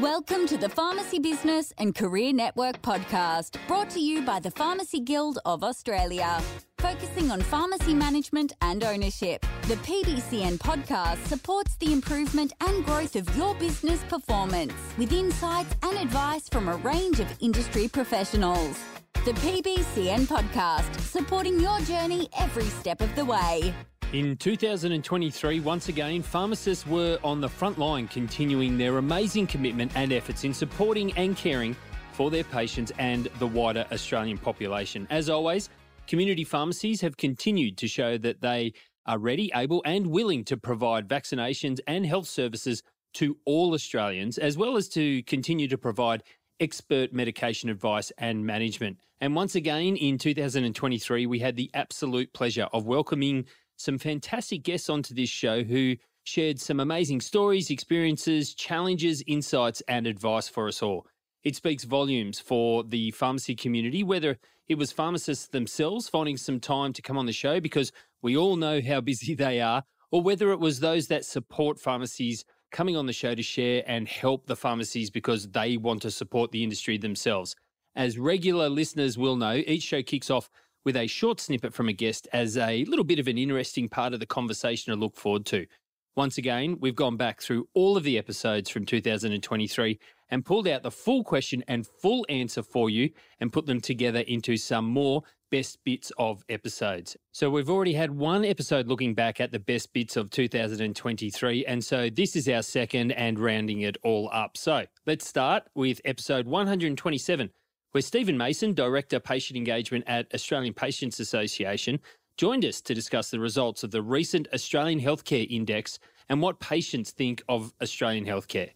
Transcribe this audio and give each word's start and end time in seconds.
Welcome 0.00 0.46
to 0.46 0.56
the 0.56 0.70
Pharmacy 0.70 1.18
Business 1.18 1.70
and 1.76 1.94
Career 1.94 2.32
Network 2.32 2.80
podcast, 2.80 3.58
brought 3.68 3.90
to 3.90 4.00
you 4.00 4.22
by 4.22 4.40
the 4.40 4.50
Pharmacy 4.50 5.00
Guild 5.00 5.38
of 5.44 5.62
Australia. 5.62 6.40
Focusing 6.78 7.30
on 7.30 7.42
pharmacy 7.42 7.92
management 7.92 8.54
and 8.62 8.82
ownership, 8.84 9.44
the 9.68 9.74
PBCN 9.74 10.56
podcast 10.56 11.22
supports 11.26 11.76
the 11.76 11.92
improvement 11.92 12.54
and 12.62 12.82
growth 12.86 13.16
of 13.16 13.36
your 13.36 13.54
business 13.56 14.02
performance 14.04 14.72
with 14.96 15.12
insights 15.12 15.74
and 15.82 15.98
advice 15.98 16.48
from 16.48 16.70
a 16.70 16.76
range 16.76 17.20
of 17.20 17.28
industry 17.40 17.86
professionals. 17.86 18.80
The 19.26 19.32
PBCN 19.32 20.20
podcast, 20.20 20.98
supporting 21.00 21.60
your 21.60 21.80
journey 21.80 22.30
every 22.38 22.64
step 22.64 23.02
of 23.02 23.14
the 23.14 23.26
way. 23.26 23.74
In 24.12 24.36
2023, 24.36 25.60
once 25.60 25.88
again, 25.88 26.20
pharmacists 26.20 26.86
were 26.86 27.18
on 27.24 27.40
the 27.40 27.48
front 27.48 27.78
line, 27.78 28.06
continuing 28.08 28.76
their 28.76 28.98
amazing 28.98 29.46
commitment 29.46 29.90
and 29.94 30.12
efforts 30.12 30.44
in 30.44 30.52
supporting 30.52 31.16
and 31.16 31.34
caring 31.34 31.74
for 32.12 32.30
their 32.30 32.44
patients 32.44 32.92
and 32.98 33.30
the 33.38 33.46
wider 33.46 33.86
Australian 33.90 34.36
population. 34.36 35.06
As 35.08 35.30
always, 35.30 35.70
community 36.06 36.44
pharmacies 36.44 37.00
have 37.00 37.16
continued 37.16 37.78
to 37.78 37.88
show 37.88 38.18
that 38.18 38.42
they 38.42 38.74
are 39.06 39.18
ready, 39.18 39.50
able, 39.54 39.80
and 39.86 40.08
willing 40.08 40.44
to 40.44 40.58
provide 40.58 41.08
vaccinations 41.08 41.80
and 41.86 42.04
health 42.04 42.28
services 42.28 42.82
to 43.14 43.38
all 43.46 43.72
Australians, 43.72 44.36
as 44.36 44.58
well 44.58 44.76
as 44.76 44.88
to 44.90 45.22
continue 45.22 45.68
to 45.68 45.78
provide 45.78 46.22
expert 46.60 47.14
medication 47.14 47.70
advice 47.70 48.12
and 48.18 48.44
management. 48.44 48.98
And 49.22 49.34
once 49.34 49.54
again, 49.54 49.96
in 49.96 50.18
2023, 50.18 51.26
we 51.26 51.38
had 51.38 51.56
the 51.56 51.70
absolute 51.72 52.32
pleasure 52.34 52.68
of 52.74 52.86
welcoming 52.86 53.46
some 53.82 53.98
fantastic 53.98 54.62
guests 54.62 54.88
onto 54.88 55.14
this 55.14 55.28
show 55.28 55.62
who 55.62 55.96
shared 56.24 56.60
some 56.60 56.80
amazing 56.80 57.20
stories, 57.20 57.70
experiences, 57.70 58.54
challenges, 58.54 59.22
insights, 59.26 59.82
and 59.88 60.06
advice 60.06 60.48
for 60.48 60.68
us 60.68 60.82
all. 60.82 61.06
It 61.42 61.56
speaks 61.56 61.82
volumes 61.84 62.38
for 62.38 62.84
the 62.84 63.10
pharmacy 63.10 63.56
community, 63.56 64.04
whether 64.04 64.38
it 64.68 64.78
was 64.78 64.92
pharmacists 64.92 65.48
themselves 65.48 66.08
finding 66.08 66.36
some 66.36 66.60
time 66.60 66.92
to 66.92 67.02
come 67.02 67.18
on 67.18 67.26
the 67.26 67.32
show 67.32 67.60
because 67.60 67.90
we 68.22 68.36
all 68.36 68.56
know 68.56 68.80
how 68.80 69.00
busy 69.02 69.34
they 69.34 69.60
are, 69.60 69.82
or 70.12 70.22
whether 70.22 70.52
it 70.52 70.60
was 70.60 70.78
those 70.78 71.08
that 71.08 71.24
support 71.24 71.80
pharmacies 71.80 72.44
coming 72.70 72.96
on 72.96 73.06
the 73.06 73.12
show 73.12 73.34
to 73.34 73.42
share 73.42 73.82
and 73.86 74.08
help 74.08 74.46
the 74.46 74.56
pharmacies 74.56 75.10
because 75.10 75.48
they 75.48 75.76
want 75.76 76.02
to 76.02 76.10
support 76.10 76.52
the 76.52 76.62
industry 76.62 76.96
themselves. 76.96 77.56
As 77.94 78.18
regular 78.18 78.68
listeners 78.68 79.18
will 79.18 79.36
know, 79.36 79.62
each 79.66 79.82
show 79.82 80.02
kicks 80.02 80.30
off 80.30 80.48
with 80.84 80.96
a 80.96 81.06
short 81.06 81.40
snippet 81.40 81.72
from 81.72 81.88
a 81.88 81.92
guest 81.92 82.28
as 82.32 82.56
a 82.56 82.84
little 82.86 83.04
bit 83.04 83.18
of 83.18 83.28
an 83.28 83.38
interesting 83.38 83.88
part 83.88 84.12
of 84.14 84.20
the 84.20 84.26
conversation 84.26 84.92
to 84.92 84.98
look 84.98 85.16
forward 85.16 85.46
to. 85.46 85.66
Once 86.14 86.36
again, 86.36 86.76
we've 86.80 86.94
gone 86.94 87.16
back 87.16 87.40
through 87.40 87.66
all 87.72 87.96
of 87.96 88.04
the 88.04 88.18
episodes 88.18 88.68
from 88.68 88.84
2023 88.84 89.98
and 90.28 90.44
pulled 90.44 90.68
out 90.68 90.82
the 90.82 90.90
full 90.90 91.24
question 91.24 91.64
and 91.68 91.86
full 91.86 92.26
answer 92.28 92.62
for 92.62 92.90
you 92.90 93.08
and 93.40 93.52
put 93.52 93.64
them 93.64 93.80
together 93.80 94.20
into 94.20 94.56
some 94.56 94.84
more 94.84 95.22
best 95.50 95.78
bits 95.84 96.10
of 96.18 96.42
episodes. 96.48 97.16
So 97.32 97.48
we've 97.50 97.70
already 97.70 97.92
had 97.92 98.10
one 98.10 98.44
episode 98.44 98.88
looking 98.88 99.14
back 99.14 99.40
at 99.40 99.52
the 99.52 99.58
best 99.58 99.92
bits 99.92 100.16
of 100.16 100.30
2023. 100.30 101.64
And 101.66 101.82
so 101.82 102.10
this 102.10 102.36
is 102.36 102.48
our 102.48 102.62
second 102.62 103.12
and 103.12 103.38
rounding 103.38 103.82
it 103.82 103.96
all 104.02 104.28
up. 104.32 104.56
So 104.56 104.84
let's 105.06 105.26
start 105.26 105.64
with 105.74 106.00
episode 106.04 106.46
127 106.46 107.50
where 107.92 108.02
Stephen 108.02 108.36
Mason, 108.36 108.74
Director 108.74 109.20
Patient 109.20 109.56
Engagement 109.56 110.04
at 110.06 110.26
Australian 110.34 110.74
Patients 110.74 111.20
Association, 111.20 112.00
joined 112.36 112.64
us 112.64 112.80
to 112.80 112.94
discuss 112.94 113.30
the 113.30 113.38
results 113.38 113.84
of 113.84 113.90
the 113.90 114.02
recent 114.02 114.48
Australian 114.52 115.00
Healthcare 115.00 115.46
Index 115.48 115.98
and 116.28 116.40
what 116.40 116.60
patients 116.60 117.10
think 117.10 117.42
of 117.48 117.72
Australian 117.82 118.24
healthcare. 118.24 118.70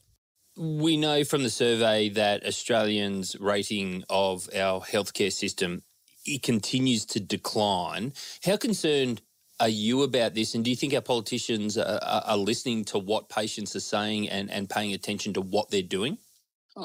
We 0.58 0.97
know 0.97 1.25
from 1.25 1.42
the 1.42 1.50
survey 1.50 2.08
that 2.11 2.47
Australians' 2.47 3.36
rating 3.39 4.05
of 4.08 4.48
our 4.55 4.81
healthcare 4.81 5.33
system 5.33 5.83
it 6.27 6.42
continues 6.42 7.05
to 7.06 7.20
decline. 7.20 8.12
How 8.45 8.57
concerned 8.57 9.23
are 9.61 9.69
you 9.69 10.02
about 10.02 10.35
this? 10.35 10.55
And 10.55 10.64
do 10.64 10.70
you 10.70 10.77
think 10.77 10.92
our 10.92 11.01
politicians 11.01 11.79
are, 11.79 12.01
are 12.02 12.36
listening 12.36 12.85
to 12.86 12.98
what 12.98 13.29
patients 13.29 13.77
are 13.77 13.80
saying 13.80 14.29
and, 14.29 14.51
and 14.51 14.69
paying 14.69 14.92
attention 14.92 15.33
to 15.35 15.40
what 15.40 15.70
they're 15.70 15.83
doing? 15.83 16.19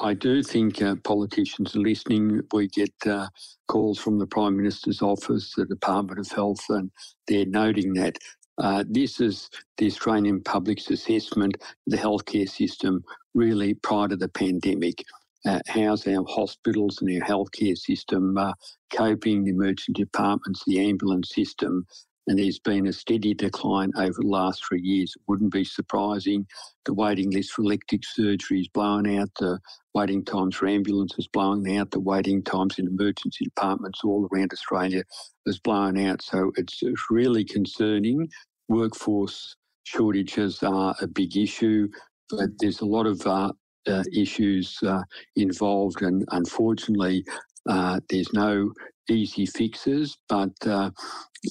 I 0.00 0.14
do 0.14 0.42
think 0.42 0.80
uh, 0.80 0.96
politicians 1.04 1.76
are 1.76 1.80
listening. 1.80 2.40
We 2.52 2.68
get 2.68 2.94
uh, 3.06 3.28
calls 3.68 3.98
from 3.98 4.18
the 4.18 4.26
Prime 4.26 4.56
Minister's 4.56 5.02
office, 5.02 5.52
the 5.54 5.66
Department 5.66 6.18
of 6.18 6.28
Health, 6.30 6.64
and 6.70 6.90
they're 7.28 7.44
noting 7.44 7.92
that 7.94 8.16
uh, 8.56 8.84
this 8.88 9.20
is 9.20 9.50
the 9.76 9.86
Australian 9.86 10.42
public's 10.42 10.90
assessment 10.90 11.56
the 11.86 11.98
healthcare 11.98 12.48
system 12.48 13.04
really 13.34 13.74
prior 13.74 14.08
to 14.08 14.16
the 14.16 14.28
pandemic. 14.28 15.04
Uh, 15.44 15.60
how's 15.66 16.06
our 16.06 16.24
hospitals 16.26 17.02
and 17.02 17.10
our 17.20 17.28
healthcare 17.28 17.76
system 17.76 18.38
uh, 18.38 18.52
coping, 18.94 19.44
the 19.44 19.50
emergency 19.50 19.92
departments, 19.92 20.62
the 20.66 20.80
ambulance 20.88 21.30
system, 21.34 21.86
and 22.26 22.38
there's 22.38 22.58
been 22.58 22.86
a 22.86 22.92
steady 22.92 23.34
decline 23.34 23.90
over 23.96 24.18
the 24.20 24.26
last 24.26 24.64
three 24.64 24.80
years. 24.80 25.14
It 25.16 25.22
wouldn't 25.26 25.52
be 25.52 25.64
surprising. 25.64 26.46
The 26.84 26.94
waiting 26.94 27.30
list 27.30 27.52
for 27.52 27.62
elective 27.62 28.00
surgery 28.04 28.60
is 28.60 28.68
blowing 28.68 29.18
out. 29.18 29.30
The 29.38 29.58
waiting 29.94 30.24
times 30.24 30.56
for 30.56 30.68
ambulances 30.68 31.26
blowing 31.26 31.76
out. 31.76 31.90
The 31.90 32.00
waiting 32.00 32.42
times 32.42 32.78
in 32.78 32.86
emergency 32.86 33.44
departments 33.44 34.00
all 34.04 34.28
around 34.32 34.52
Australia 34.52 35.02
is 35.46 35.58
blowing 35.58 36.06
out. 36.06 36.22
So 36.22 36.52
it's, 36.56 36.82
really 37.10 37.44
concerning. 37.44 38.28
Workforce 38.68 39.56
shortages 39.84 40.62
are 40.62 40.94
a 41.00 41.06
big 41.06 41.36
issue, 41.36 41.88
but 42.30 42.50
there's 42.60 42.80
a 42.80 42.86
lot 42.86 43.06
of 43.06 43.26
uh, 43.26 43.52
uh, 43.88 44.04
issues 44.14 44.78
uh, 44.86 45.02
involved, 45.36 46.02
and 46.02 46.24
unfortunately, 46.30 47.24
uh, 47.68 48.00
there's 48.08 48.32
no 48.32 48.72
easy 49.08 49.46
fixes, 49.46 50.18
but 50.28 50.52
uh, 50.66 50.90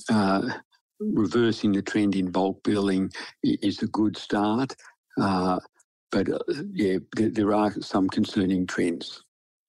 uh, 0.10 0.50
reversing 1.00 1.72
the 1.72 1.82
trend 1.82 2.16
in 2.16 2.32
bulk 2.32 2.62
billing 2.64 3.12
is 3.44 3.82
a 3.82 3.88
good 3.88 4.18
start. 4.18 4.76
Uh, 5.20 5.60
but 6.12 6.30
uh, 6.30 6.40
yeah, 6.74 6.98
there, 7.16 7.30
there 7.30 7.54
are 7.54 7.72
some 7.82 8.08
concerning 8.10 8.68
trends. 8.68 9.24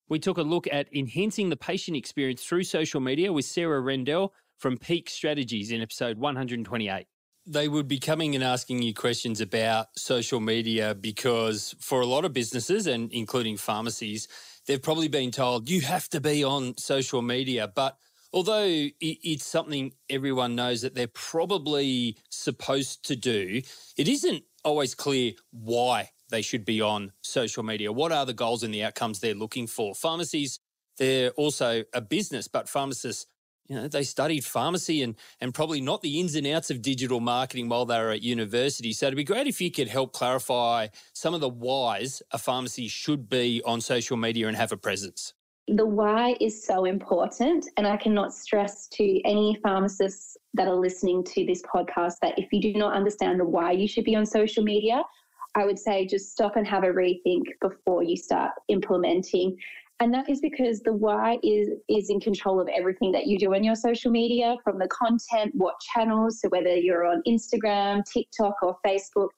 We 0.09 0.19
took 0.19 0.39
a 0.39 0.43
look 0.43 0.67
at 0.71 0.95
enhancing 0.95 1.49
the 1.49 1.57
patient 1.57 1.97
experience 1.97 2.45
through 2.45 2.65
social 2.65 3.01
media 3.01 3.33
with 3.33 3.45
Sarah 3.45 3.81
Rendell 3.81 4.35
from 4.59 4.77
Peak 4.77 5.09
Strategies 5.09 5.71
in 5.71 5.81
episode 5.81 6.19
128 6.19 7.07
they 7.47 7.69
would 7.69 7.89
be 7.89 7.99
coming 7.99 8.35
and 8.35 8.45
asking 8.45 8.83
you 8.83 8.95
questions 8.95 9.41
about 9.41 9.87
social 9.97 10.41
media 10.41 10.95
because 10.95 11.75
for 11.81 12.01
a 12.01 12.07
lot 12.07 12.25
of 12.25 12.33
businesses 12.33 12.87
and 12.87 13.13
including 13.13 13.57
pharmacies, 13.57 14.29
they've 14.67 14.83
probably 14.83 15.09
been 15.09 15.31
told 15.31 15.69
you 15.69 15.81
have 15.83 16.09
to 16.11 16.21
be 16.21 16.45
on 16.45 16.77
social 16.79 17.23
media. 17.23 17.71
But 17.75 17.97
although 18.33 18.89
it's 19.01 19.47
something 19.47 19.93
everyone 20.09 20.55
knows 20.55 20.83
that 20.83 20.95
they're 20.95 21.07
probably 21.09 22.17
supposed 22.31 23.05
to 23.07 23.17
do, 23.17 23.63
it 23.97 24.09
isn't 24.09 24.45
always 24.65 24.95
clear 24.95 25.33
why 25.51 26.11
they 26.31 26.43
should 26.43 26.65
be 26.65 26.81
on 26.81 27.13
social 27.21 27.63
media. 27.63 27.93
What 27.93 28.13
are 28.13 28.25
the 28.25 28.33
goals 28.33 28.63
and 28.63 28.73
the 28.73 28.85
outcomes 28.85 29.21
they're 29.21 29.35
looking 29.35 29.67
for? 29.67 29.95
Pharmacies, 29.95 30.61
they're 30.99 31.31
also 31.31 31.85
a 31.93 32.01
business, 32.01 32.49
but 32.49 32.69
pharmacists 32.69 33.27
you 33.69 33.77
know, 33.77 33.89
they 33.89 34.03
studied 34.03 34.45
pharmacy 34.45 35.03
and 35.03 35.15
and 35.41 35.55
probably 35.55 35.81
not 35.81 36.03
the 36.03 36.21
ins 36.21 36.35
and 36.35 36.47
outs 36.47 36.71
of 36.71 36.83
digital 36.83 37.21
marketing 37.21 37.69
while 37.69 37.87
they 37.87 37.99
were 37.99 38.11
at 38.11 38.23
university. 38.23 38.93
So 38.93 39.07
it'd 39.07 39.17
be 39.17 39.25
great 39.25 39.47
if 39.47 39.61
you 39.61 39.71
could 39.71 39.89
help 39.89 40.13
clarify 40.13 40.89
some 41.13 41.35
of 41.35 41.41
the 41.41 41.49
whys 41.49 42.23
a 42.31 42.39
pharmacy 42.39 42.89
should 42.89 43.29
be 43.29 43.63
on 43.65 43.81
social 43.81 44.17
media 44.17 44.49
and 44.49 44.57
have 44.57 44.73
a 44.73 44.77
presence. 44.77 45.35
The 45.69 45.87
why 45.87 46.37
is 46.41 46.67
so 46.67 46.87
important, 46.87 47.69
and 47.77 47.87
I 47.87 47.97
cannot 47.97 48.35
stress 48.35 48.89
to 48.89 49.21
any 49.25 49.57
pharmacists 49.63 50.37
that 50.55 50.67
are 50.67 50.75
listening 50.75 51.23
to 51.25 51.47
this 51.47 51.63
podcast 51.63 52.15
that 52.21 52.37
if 52.37 52.53
you 52.53 52.61
do 52.61 52.75
not 52.75 52.95
understand 52.95 53.39
the 53.39 53.45
why 53.45 53.71
you 53.71 53.87
should 53.87 54.05
be 54.05 54.17
on 54.17 54.27
social 54.27 54.65
media, 54.65 55.03
I 55.55 55.65
would 55.65 55.79
say 55.79 56.07
just 56.07 56.33
stop 56.33 56.57
and 56.57 56.67
have 56.67 56.83
a 56.83 56.89
rethink 56.89 57.45
before 57.61 58.03
you 58.03 58.17
start 58.17 58.51
implementing 58.69 59.57
and 60.03 60.13
that 60.13 60.29
is 60.29 60.41
because 60.41 60.81
the 60.81 60.93
why 60.93 61.39
is 61.45 61.69
is 61.89 62.11
in 62.11 62.19
control 62.19 62.61
of 62.61 62.69
everything 62.77 63.13
that 63.13 63.29
you 63.29 63.39
do 63.39 63.55
on 63.55 63.63
your 63.63 63.77
social 63.77 64.11
media, 64.11 64.57
from 64.65 64.77
the 64.81 64.89
content, 64.89 65.53
what 65.55 65.77
channels, 65.95 66.41
so 66.41 66.49
whether 66.49 66.75
you're 66.75 67.07
on 67.07 67.23
Instagram, 67.27 68.03
TikTok, 68.13 68.57
or 68.63 68.77
Facebook. 68.85 69.29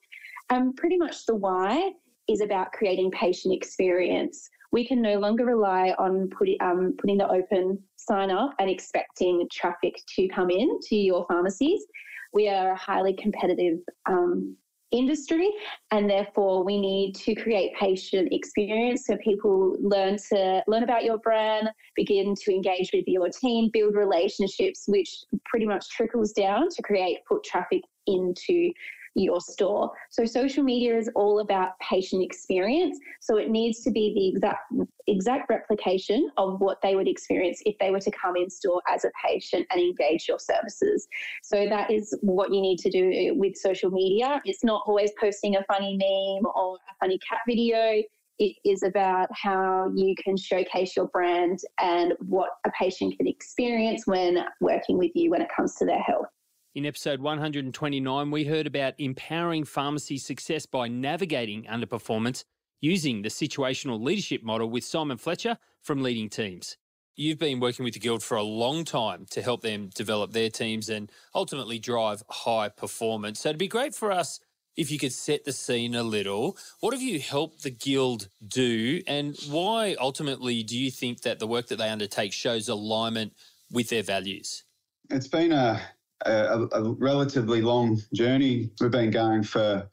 And 0.49 0.75
pretty 0.75 0.97
much 0.97 1.27
the 1.27 1.35
why 1.35 1.91
is 2.27 2.41
about 2.41 2.71
creating 2.71 3.11
patient 3.11 3.53
experience. 3.53 4.49
We 4.71 4.87
can 4.87 5.03
no 5.03 5.19
longer 5.19 5.45
rely 5.45 5.93
on 5.99 6.29
putting 6.35 6.57
um, 6.61 6.95
putting 6.97 7.19
the 7.19 7.29
open 7.29 7.77
sign 7.97 8.31
up 8.31 8.55
and 8.57 8.67
expecting 8.67 9.47
traffic 9.51 10.01
to 10.15 10.27
come 10.29 10.49
in 10.49 10.79
to 10.89 10.95
your 10.95 11.27
pharmacies. 11.27 11.85
We 12.33 12.49
are 12.49 12.71
a 12.71 12.77
highly 12.77 13.13
competitive 13.13 13.77
um, 14.07 14.57
industry 14.95 15.51
and 15.91 16.09
therefore 16.09 16.63
we 16.63 16.79
need 16.79 17.13
to 17.15 17.35
create 17.35 17.75
patient 17.75 18.29
experience 18.31 19.05
so 19.05 19.17
people 19.17 19.75
learn 19.81 20.17
to 20.17 20.63
learn 20.67 20.83
about 20.83 21.03
your 21.03 21.17
brand 21.19 21.69
begin 21.95 22.33
to 22.35 22.53
engage 22.53 22.91
with 22.93 23.03
your 23.07 23.29
team 23.29 23.69
build 23.73 23.95
relationships 23.95 24.85
which 24.87 25.23
pretty 25.45 25.65
much 25.65 25.87
trickles 25.89 26.31
down 26.31 26.69
to 26.69 26.81
create 26.81 27.19
foot 27.27 27.43
traffic 27.43 27.81
into 28.07 28.71
your 29.15 29.39
store. 29.41 29.91
So 30.09 30.25
social 30.25 30.63
media 30.63 30.97
is 30.97 31.09
all 31.15 31.39
about 31.39 31.79
patient 31.79 32.23
experience. 32.23 32.99
So 33.21 33.37
it 33.37 33.49
needs 33.49 33.81
to 33.81 33.91
be 33.91 34.13
the 34.13 34.27
exact 34.27 34.73
exact 35.07 35.49
replication 35.49 36.29
of 36.37 36.59
what 36.59 36.81
they 36.81 36.95
would 36.95 37.07
experience 37.07 37.61
if 37.65 37.75
they 37.79 37.91
were 37.91 37.99
to 37.99 38.11
come 38.11 38.35
in 38.35 38.49
store 38.49 38.81
as 38.87 39.05
a 39.05 39.11
patient 39.23 39.65
and 39.71 39.79
engage 39.79 40.27
your 40.27 40.39
services. 40.39 41.07
So 41.43 41.67
that 41.67 41.91
is 41.91 42.15
what 42.21 42.53
you 42.53 42.61
need 42.61 42.79
to 42.79 42.89
do 42.89 43.33
with 43.35 43.55
social 43.55 43.91
media. 43.91 44.41
It's 44.45 44.63
not 44.63 44.83
always 44.85 45.11
posting 45.19 45.55
a 45.55 45.63
funny 45.63 45.97
meme 45.97 46.51
or 46.55 46.75
a 46.75 46.95
funny 46.99 47.19
cat 47.27 47.39
video. 47.47 48.01
It 48.37 48.55
is 48.65 48.83
about 48.83 49.29
how 49.31 49.91
you 49.95 50.13
can 50.21 50.35
showcase 50.35 50.95
your 50.95 51.07
brand 51.07 51.59
and 51.79 52.13
what 52.19 52.49
a 52.65 52.71
patient 52.77 53.17
can 53.17 53.27
experience 53.27 54.05
when 54.05 54.43
working 54.59 54.97
with 54.97 55.11
you 55.15 55.31
when 55.31 55.41
it 55.41 55.47
comes 55.55 55.75
to 55.75 55.85
their 55.85 56.01
health. 56.01 56.27
In 56.75 56.85
episode 56.85 57.21
129, 57.21 58.31
we 58.31 58.43
heard 58.43 58.67
about 58.67 58.95
empowering 58.97 59.63
pharmacy 59.63 60.17
success 60.17 60.65
by 60.65 60.89
navigating 60.89 61.63
underperformance 61.63 62.43
using 62.81 63.21
the 63.21 63.29
situational 63.29 64.03
leadership 64.03 64.43
model 64.43 64.69
with 64.69 64.83
Simon 64.83 65.15
Fletcher 65.15 65.57
from 65.81 66.03
Leading 66.03 66.27
Teams. 66.27 66.75
You've 67.15 67.39
been 67.39 67.61
working 67.61 67.85
with 67.85 67.93
the 67.93 68.01
Guild 68.01 68.23
for 68.23 68.35
a 68.35 68.43
long 68.43 68.83
time 68.83 69.25
to 69.29 69.41
help 69.41 69.61
them 69.61 69.89
develop 69.95 70.33
their 70.33 70.49
teams 70.49 70.89
and 70.89 71.09
ultimately 71.33 71.79
drive 71.79 72.23
high 72.29 72.67
performance. 72.67 73.39
So 73.39 73.49
it'd 73.49 73.57
be 73.57 73.69
great 73.69 73.95
for 73.95 74.11
us 74.11 74.41
if 74.75 74.91
you 74.91 74.99
could 74.99 75.13
set 75.13 75.45
the 75.45 75.53
scene 75.53 75.95
a 75.95 76.03
little. 76.03 76.57
What 76.81 76.91
have 76.91 77.01
you 77.01 77.21
helped 77.21 77.63
the 77.63 77.69
Guild 77.71 78.27
do, 78.45 79.01
and 79.07 79.37
why 79.47 79.95
ultimately 79.97 80.61
do 80.61 80.77
you 80.77 80.91
think 80.91 81.21
that 81.21 81.39
the 81.39 81.47
work 81.47 81.67
that 81.67 81.77
they 81.77 81.87
undertake 81.87 82.33
shows 82.33 82.67
alignment 82.67 83.31
with 83.71 83.87
their 83.87 84.03
values? 84.03 84.65
It's 85.09 85.29
been 85.29 85.53
a, 85.53 85.81
a, 86.25 86.67
a 86.71 86.93
relatively 86.93 87.61
long 87.61 87.99
journey. 88.13 88.69
We've 88.79 88.91
been 88.91 89.11
going 89.11 89.43
for 89.43 89.87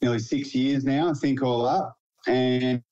nearly 0.00 0.18
six 0.18 0.54
years 0.54 0.84
now, 0.84 1.10
I 1.10 1.14
think, 1.14 1.42
all 1.42 1.66
up. 1.66 1.96
And 2.26 2.82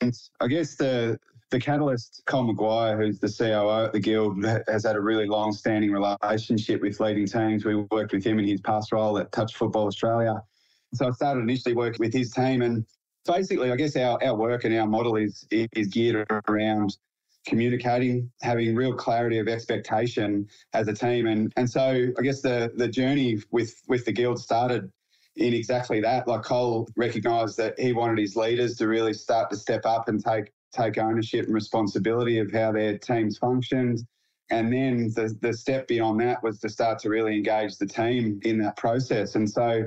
I 0.41 0.47
guess 0.49 0.77
the 0.77 1.19
the 1.51 1.61
catalyst, 1.61 2.23
Col 2.27 2.45
McGuire, 2.45 2.97
who's 2.97 3.21
the 3.21 3.29
COO 3.29 3.85
at 3.85 3.93
the 3.93 4.01
Guild, 4.01 4.43
has 4.69 4.85
had 4.87 4.97
a 4.97 5.01
really 5.01 5.27
long 5.27 5.53
standing 5.53 5.93
relationship 5.93 6.81
with 6.81 6.99
leading 6.99 7.27
teams. 7.27 7.65
We 7.65 7.77
worked 7.91 8.13
with 8.13 8.25
him 8.25 8.39
in 8.39 8.47
his 8.47 8.63
past 8.63 8.91
role 8.91 9.19
at 9.19 9.31
Touch 9.33 9.55
Football 9.55 9.87
Australia. 9.87 10.43
So 10.95 11.09
I 11.09 11.11
started 11.11 11.41
initially 11.41 11.75
working 11.75 11.99
with 12.01 12.15
his 12.15 12.33
team, 12.33 12.63
and 12.63 12.87
basically, 13.27 13.71
I 13.71 13.77
guess 13.77 13.97
our, 13.97 14.23
our 14.25 14.35
work 14.35 14.65
and 14.65 14.75
our 14.77 14.87
model 14.87 15.17
is 15.17 15.47
is 15.51 15.89
geared 15.89 16.27
around 16.49 16.97
communicating, 17.47 18.31
having 18.43 18.75
real 18.75 18.95
clarity 18.95 19.39
of 19.39 19.49
expectation 19.49 20.47
as 20.73 20.89
a 20.89 20.95
team, 20.95 21.27
and 21.27 21.53
and 21.57 21.69
so 21.69 22.09
I 22.19 22.23
guess 22.23 22.41
the 22.43 22.73
the 22.77 22.89
journey 22.89 23.39
with 23.51 23.75
with 23.89 24.05
the 24.05 24.13
guild 24.13 24.39
started 24.39 24.91
in 25.37 25.55
exactly 25.55 26.01
that. 26.01 26.29
Like 26.29 26.43
Cole 26.43 26.89
recognised 26.97 27.57
that 27.57 27.79
he 27.79 27.93
wanted 27.93 28.19
his 28.19 28.37
leaders 28.37 28.77
to 28.79 28.89
really 28.89 29.15
start 29.15 29.51
to 29.51 29.57
step 29.57 29.87
up 29.87 30.09
and 30.09 30.23
take 30.23 30.53
take 30.73 30.99
ownership 30.99 31.47
and 31.47 31.55
responsibility 31.55 32.39
of 32.39 32.51
how 32.51 32.73
their 32.73 32.99
teams 32.99 33.39
functioned. 33.39 34.01
And 34.51 34.73
then 34.73 35.11
the, 35.15 35.35
the 35.41 35.53
step 35.55 35.87
beyond 35.87 36.21
that 36.21 36.43
was 36.43 36.61
to 36.61 36.69
start 36.69 36.99
to 37.01 37.09
really 37.09 37.37
engage 37.37 37.79
the 37.79 37.87
team 37.87 38.41
in 38.43 38.59
that 38.59 38.77
process. 38.77 39.35
And 39.35 39.49
so 39.49 39.87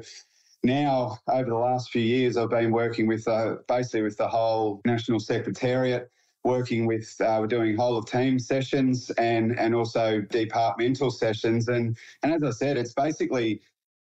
now, 0.63 1.19
over 1.27 1.49
the 1.49 1.55
last 1.55 1.91
few 1.91 2.01
years, 2.01 2.37
I've 2.37 2.49
been 2.49 2.71
working 2.71 3.05
with 3.05 3.27
uh, 3.27 3.57
basically 3.67 4.01
with 4.01 4.17
the 4.17 4.27
whole 4.27 4.81
National 4.85 5.19
Secretariat, 5.19 6.09
working 6.45 6.85
with, 6.85 7.13
uh, 7.19 7.37
we're 7.41 7.47
doing 7.47 7.75
whole 7.75 7.97
of 7.97 8.05
team 8.05 8.39
sessions 8.39 9.09
and, 9.17 9.59
and 9.59 9.75
also 9.75 10.21
departmental 10.21 11.11
sessions. 11.11 11.67
And, 11.67 11.97
and 12.23 12.33
as 12.33 12.43
I 12.43 12.51
said, 12.51 12.77
it's 12.77 12.93
basically 12.93 13.61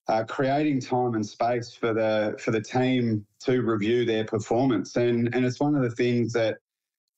uh, 0.08 0.24
creating 0.24 0.80
time 0.80 1.14
and 1.14 1.26
space 1.26 1.74
for 1.74 1.92
the 1.92 2.34
for 2.42 2.50
the 2.50 2.60
team 2.60 3.24
to 3.40 3.60
review 3.60 4.04
their 4.04 4.24
performance. 4.24 4.96
And 4.96 5.34
and 5.34 5.44
it's 5.44 5.60
one 5.60 5.74
of 5.74 5.82
the 5.82 5.90
things 5.90 6.32
that 6.32 6.58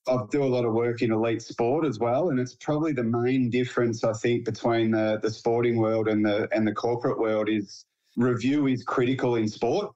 I 0.08 0.18
do 0.30 0.42
a 0.42 0.46
lot 0.46 0.64
of 0.64 0.72
work 0.72 1.02
in 1.02 1.12
elite 1.12 1.42
sport 1.42 1.84
as 1.86 1.98
well, 1.98 2.30
and 2.30 2.40
it's 2.40 2.54
probably 2.54 2.92
the 2.92 3.04
main 3.04 3.48
difference 3.48 4.02
I 4.02 4.12
think 4.12 4.44
between 4.44 4.90
the 4.90 5.20
the 5.22 5.30
sporting 5.30 5.78
world 5.78 6.08
and 6.08 6.24
the 6.24 6.48
and 6.52 6.66
the 6.66 6.74
corporate 6.74 7.18
world 7.18 7.48
is 7.48 7.84
review 8.16 8.66
is 8.66 8.82
critical 8.82 9.36
in 9.36 9.48
sport. 9.48 9.94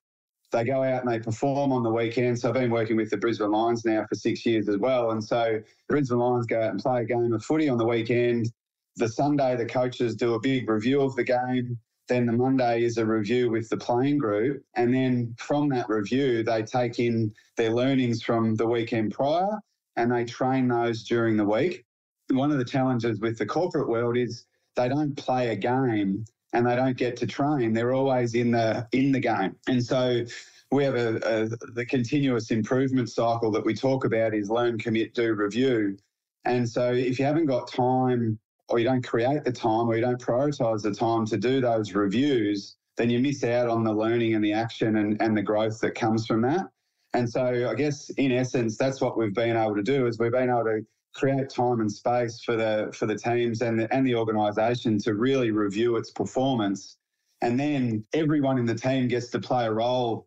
They 0.55 0.65
go 0.65 0.83
out 0.83 1.05
and 1.05 1.13
they 1.13 1.19
perform 1.19 1.73
on 1.73 1.83
the 1.83 1.91
weekend. 1.91 2.39
So 2.39 2.49
I've 2.49 2.55
been 2.55 2.71
working 2.71 2.97
with 2.97 3.11
the 3.11 3.17
Brisbane 3.17 3.51
Lions 3.51 3.85
now 3.85 4.07
for 4.09 4.15
six 4.15 4.47
years 4.47 4.69
as 4.69 4.79
well, 4.79 5.11
and 5.11 5.23
so 5.23 5.61
the 5.61 5.65
Brisbane 5.89 6.19
Lions 6.19 6.47
go 6.47 6.61
out 6.61 6.71
and 6.71 6.81
play 6.81 7.03
a 7.03 7.05
game 7.05 7.33
of 7.33 7.45
footy 7.45 7.69
on 7.69 7.79
the 7.79 7.87
weekend. 7.87 8.51
The 8.97 9.09
Sunday, 9.09 9.57
the 9.57 9.67
coaches 9.67 10.15
do 10.15 10.35
a 10.35 10.41
big 10.41 10.71
review 10.71 11.03
of 11.03 11.17
the 11.17 11.25
game 11.25 11.79
then 12.09 12.27
the 12.27 12.33
Monday 12.33 12.83
is 12.83 12.99
a 12.99 13.07
review 13.07 13.51
with 13.51 13.69
the 13.71 13.77
playing 13.77 14.19
group. 14.19 14.63
And 14.75 14.95
then 14.95 15.35
from 15.39 15.69
that 15.71 15.89
review, 15.89 16.43
they 16.43 16.63
take 16.63 16.99
in 16.99 17.33
their 17.57 17.71
learnings 17.71 18.23
from 18.23 18.57
the 18.57 18.67
weekend 18.67 19.13
prior 19.13 19.59
and 19.97 20.13
they 20.13 20.25
train 20.25 20.69
those 20.69 21.05
during 21.05 21.37
the 21.37 21.45
week. 21.45 21.85
One 22.31 22.51
of 22.51 22.59
the 22.59 22.65
challenges 22.65 23.21
with 23.21 23.39
the 23.39 23.47
corporate 23.47 23.89
world 23.89 24.17
is 24.17 24.45
they 24.77 24.89
don't 24.89 25.17
play 25.17 25.49
a 25.49 25.57
game 25.57 26.25
and 26.55 26.67
they 26.67 26.77
don't 26.77 26.97
get 26.97 27.17
to 27.19 27.27
train. 27.27 27.73
They're 27.73 27.93
always 27.93 28.35
in 28.35 28.53
the 28.53 28.87
in 28.93 29.13
the 29.13 29.21
game. 29.21 29.57
And 29.69 29.85
so 29.85 30.25
we 30.71 30.85
have 30.85 30.95
a, 30.95 31.17
a 31.17 31.49
the 31.73 31.85
continuous 31.85 32.51
improvement 32.51 33.11
cycle 33.11 33.51
that 33.51 33.65
we 33.65 33.75
talk 33.75 34.05
about 34.05 34.35
is 34.35 34.49
learn, 34.49 34.79
commit, 34.79 35.15
do, 35.15 35.35
review. 35.35 35.99
And 36.45 36.69
so 36.69 36.93
if 36.93 37.19
you 37.19 37.25
haven't 37.25 37.47
got 37.47 37.71
time 37.71 38.39
or 38.69 38.79
you 38.79 38.85
don't 38.85 39.07
create 39.07 39.45
the 39.45 39.53
time 39.53 39.89
or 39.89 39.97
you 39.97 40.01
don't 40.01 40.21
prioritize 40.21 40.83
the 40.83 40.95
time 40.95 41.27
to 41.27 41.37
do 41.37 41.61
those 41.61 41.95
reviews, 41.95 42.77
then 42.97 43.11
you 43.11 43.19
miss 43.19 43.45
out 43.45 43.69
on 43.69 43.85
the 43.85 43.93
learning 43.93 44.35
and 44.35 44.45
the 44.45 44.53
action 44.53 44.97
and, 44.97 45.21
and 45.21 45.37
the 45.37 45.43
growth 45.43 45.81
that 45.81 45.95
comes 45.95 46.27
from 46.27 46.43
that. 46.43 46.67
And 47.15 47.29
so 47.29 47.69
I 47.71 47.75
guess 47.75 48.11
in 48.11 48.33
essence, 48.33 48.77
that's 48.77 49.01
what 49.01 49.17
we've 49.17 49.35
been 49.35 49.57
able 49.57 49.77
to 49.77 49.83
do 49.83 50.07
is 50.07 50.19
we've 50.19 50.33
been 50.33 50.51
able 50.51 50.65
to 50.65 50.87
create 51.15 51.49
time 51.49 51.81
and 51.81 51.91
space 51.91 52.43
for 52.43 52.57
the 52.57 52.91
for 52.93 53.07
the 53.07 53.17
teams 53.17 53.63
and 53.63 53.79
the, 53.79 53.95
and 53.95 54.07
the 54.07 54.15
organisation 54.15 54.99
to 54.99 55.15
really 55.15 55.51
review 55.51 55.97
its 55.97 56.11
performance. 56.11 56.97
And 57.41 57.59
then 57.59 58.05
everyone 58.13 58.59
in 58.59 58.67
the 58.67 58.75
team 58.75 59.09
gets 59.09 59.29
to 59.31 59.39
play 59.39 59.67
a 59.67 59.73
role 59.73 60.27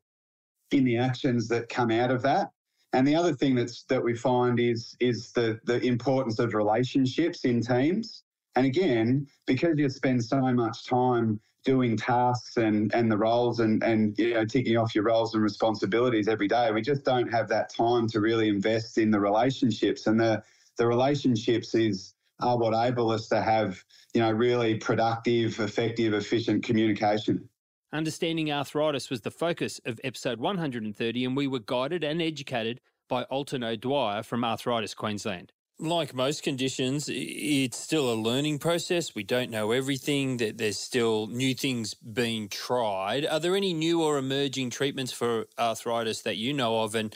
in 0.71 0.83
the 0.83 0.97
actions 0.97 1.47
that 1.49 1.69
come 1.69 1.91
out 1.91 2.11
of 2.11 2.21
that. 2.23 2.51
And 2.93 3.07
the 3.07 3.15
other 3.15 3.33
thing 3.33 3.55
that's 3.55 3.83
that 3.83 4.03
we 4.03 4.15
find 4.15 4.59
is 4.59 4.95
is 4.99 5.31
the 5.33 5.59
the 5.65 5.79
importance 5.81 6.39
of 6.39 6.53
relationships 6.53 7.43
in 7.45 7.61
teams. 7.61 8.23
And 8.55 8.65
again, 8.65 9.27
because 9.45 9.77
you 9.77 9.89
spend 9.89 10.23
so 10.23 10.41
much 10.41 10.85
time 10.87 11.39
doing 11.63 11.97
tasks 11.97 12.55
and, 12.57 12.93
and 12.95 13.11
the 13.11 13.17
roles 13.17 13.59
and, 13.59 13.83
and 13.83 14.17
you 14.17 14.33
know 14.33 14.45
ticking 14.45 14.77
off 14.77 14.95
your 14.95 15.03
roles 15.03 15.33
and 15.33 15.43
responsibilities 15.43 16.27
every 16.29 16.47
day, 16.47 16.71
we 16.71 16.81
just 16.81 17.03
don't 17.03 17.31
have 17.31 17.49
that 17.49 17.69
time 17.69 18.07
to 18.07 18.21
really 18.21 18.47
invest 18.47 18.97
in 18.97 19.11
the 19.11 19.19
relationships. 19.19 20.07
And 20.07 20.19
the 20.19 20.41
the 20.77 20.87
relationships 20.87 21.75
is 21.75 22.13
are 22.39 22.57
what 22.57 22.73
enable 22.73 23.09
us 23.09 23.27
to 23.29 23.41
have, 23.41 23.83
you 24.13 24.21
know, 24.21 24.31
really 24.31 24.75
productive, 24.75 25.59
effective, 25.59 26.13
efficient 26.13 26.63
communication. 26.63 27.49
Understanding 27.93 28.51
arthritis 28.51 29.09
was 29.09 29.21
the 29.21 29.31
focus 29.31 29.79
of 29.85 29.99
episode 30.03 30.39
130, 30.39 31.25
and 31.25 31.35
we 31.35 31.47
were 31.47 31.59
guided 31.59 32.03
and 32.03 32.21
educated 32.21 32.79
by 33.09 33.23
Alton 33.23 33.63
O'Dwyer 33.63 34.23
from 34.23 34.43
Arthritis 34.43 34.93
Queensland 34.93 35.51
like 35.79 36.13
most 36.13 36.43
conditions, 36.43 37.07
it's 37.11 37.77
still 37.77 38.11
a 38.11 38.15
learning 38.15 38.59
process. 38.59 39.13
We 39.13 39.23
don't 39.23 39.51
know 39.51 39.71
everything. 39.71 40.37
That 40.37 40.57
there's 40.57 40.79
still 40.79 41.27
new 41.27 41.53
things 41.53 41.93
being 41.93 42.49
tried. 42.49 43.25
Are 43.25 43.39
there 43.39 43.55
any 43.55 43.73
new 43.73 44.01
or 44.01 44.17
emerging 44.17 44.71
treatments 44.71 45.11
for 45.11 45.45
arthritis 45.59 46.21
that 46.21 46.37
you 46.37 46.53
know 46.53 46.81
of? 46.81 46.95
And 46.95 47.15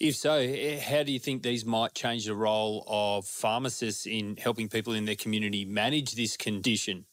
if 0.00 0.16
so, 0.16 0.40
how 0.80 1.02
do 1.02 1.12
you 1.12 1.18
think 1.18 1.42
these 1.42 1.66
might 1.66 1.94
change 1.94 2.24
the 2.24 2.34
role 2.34 2.84
of 2.88 3.26
pharmacists 3.26 4.06
in 4.06 4.36
helping 4.38 4.68
people 4.68 4.94
in 4.94 5.04
their 5.04 5.14
community 5.14 5.66
manage 5.66 6.14
this 6.14 6.38
condition? 6.38 7.04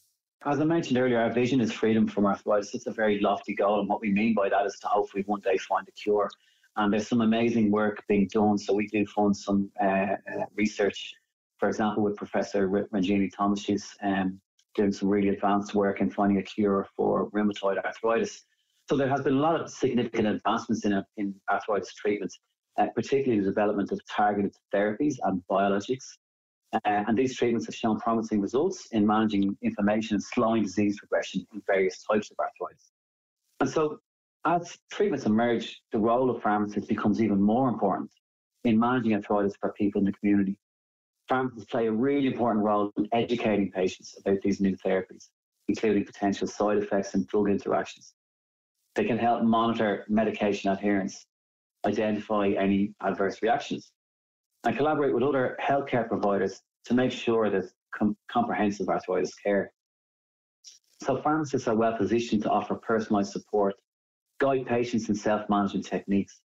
As 0.46 0.62
I 0.62 0.64
mentioned 0.64 0.98
earlier, 0.98 1.20
our 1.20 1.32
vision 1.32 1.60
is 1.60 1.74
freedom 1.74 2.08
from 2.08 2.26
arthritis. 2.26 2.74
It's 2.74 2.88
a 2.88 2.92
very 2.92 3.20
lofty 3.20 3.54
goal, 3.54 3.82
and 3.82 3.90
what 3.90 4.00
we 4.00 4.12
mean 4.12 4.34
by 4.34 4.48
that 4.48 4.66
is 4.66 4.80
to 4.80 4.88
hopefully 4.88 5.24
one 5.28 5.42
day 5.42 5.58
find 5.58 5.86
a 5.88 5.92
cure. 5.92 6.30
And 6.78 6.94
there's 6.94 7.08
some 7.08 7.22
amazing 7.22 7.72
work 7.72 8.04
being 8.08 8.30
done. 8.32 8.58
So 8.58 8.74
we 8.74 8.88
do 8.88 9.06
fund 9.08 9.36
some 9.36 9.70
uh, 9.82 9.86
uh, 9.86 10.46
research, 10.56 11.14
for 11.58 11.68
example, 11.68 12.04
with 12.04 12.16
Professor 12.16 12.70
Ranjeny 12.70 13.30
Thomas. 13.36 13.60
She's 13.60 13.96
um, 14.02 14.40
doing 14.76 14.94
some 14.94 15.10
really 15.10 15.30
advanced 15.30 15.76
work 15.76 16.00
in 16.00 16.10
finding 16.10 16.38
a 16.38 16.44
cure 16.44 16.88
for 16.96 17.30
rheumatoid 17.32 17.84
arthritis. 17.84 18.44
So 18.88 18.96
there 18.96 19.10
has 19.10 19.22
been 19.22 19.34
a 19.34 19.42
lot 19.42 19.60
of 19.60 19.70
significant 19.70 20.28
advancements 20.28 20.86
in, 20.86 21.04
in 21.18 21.36
arthritis 21.52 21.94
treatments, 21.94 22.40
uh, 22.78 22.88
particularly 22.96 23.40
the 23.40 23.50
development 23.50 23.92
of 23.92 24.00
targeted 24.06 24.54
therapies 24.74 25.16
and 25.24 25.42
biologics. 25.50 26.06
Uh, 26.74 26.80
and 26.86 27.18
these 27.18 27.36
treatments 27.36 27.66
have 27.66 27.76
shown 27.76 28.00
promising 28.00 28.42
results 28.42 28.88
in 28.92 29.08
managing 29.08 29.58
inflammation 29.62 30.16
and 30.16 30.24
slowing 30.24 30.64
disease 30.64 31.00
progression 31.00 31.46
in 31.54 31.62
various 31.66 32.04
types 32.04 32.30
of 32.30 32.38
arthritis. 32.40 32.92
And 33.60 33.70
so 33.70 34.00
as 34.46 34.78
treatments 34.92 35.26
emerge, 35.26 35.82
the 35.92 36.00
role 36.00 36.30
of 36.30 36.42
pharmacists 36.42 36.88
becomes 36.88 37.22
even 37.22 37.42
more 37.42 37.70
important 37.70 38.12
in 38.64 38.80
managing 38.80 39.14
arthritis 39.14 39.56
for 39.60 39.72
people 39.74 40.00
in 40.00 40.06
the 40.06 40.12
community. 40.14 40.58
Pharmacists 41.28 41.70
play 41.70 41.88
a 41.88 41.92
really 41.92 42.28
important 42.28 42.64
role 42.64 42.92
in 42.98 43.08
educating 43.12 43.72
patients 43.72 44.16
about 44.20 44.42
these 44.42 44.62
new 44.62 44.76
therapies, 44.78 45.30
including 45.68 46.06
potential 46.06 46.48
side 46.48 46.78
effects 46.78 47.14
and 47.14 47.28
drug 47.28 47.50
interactions. 47.50 48.14
They 48.96 49.06
can 49.06 49.18
help 49.18 49.44
monitor 49.44 50.06
medication 50.08 50.72
adherence, 50.72 51.26
identify 51.86 52.50
any 52.50 52.94
adverse 53.02 53.42
reactions, 53.42 53.92
and 54.66 54.76
collaborate 54.76 55.14
with 55.14 55.24
other 55.24 55.58
healthcare 55.64 56.08
providers 56.08 56.62
to 56.86 56.94
make 56.94 57.12
sure 57.12 57.50
there's 57.50 57.74
com- 57.96 58.18
comprehensive 58.32 58.90
arthritis 58.90 59.34
care. 59.36 59.72
So 61.04 61.22
pharmacists 61.22 61.68
are 61.68 61.76
well 61.76 61.96
positioned 61.96 62.44
to 62.44 62.50
offer 62.50 62.76
personalised 62.76 63.28
support, 63.28 63.76
guide 64.40 64.66
patients 64.66 65.10
in 65.10 65.16
self-management 65.16 65.86
techniques, 65.86 66.42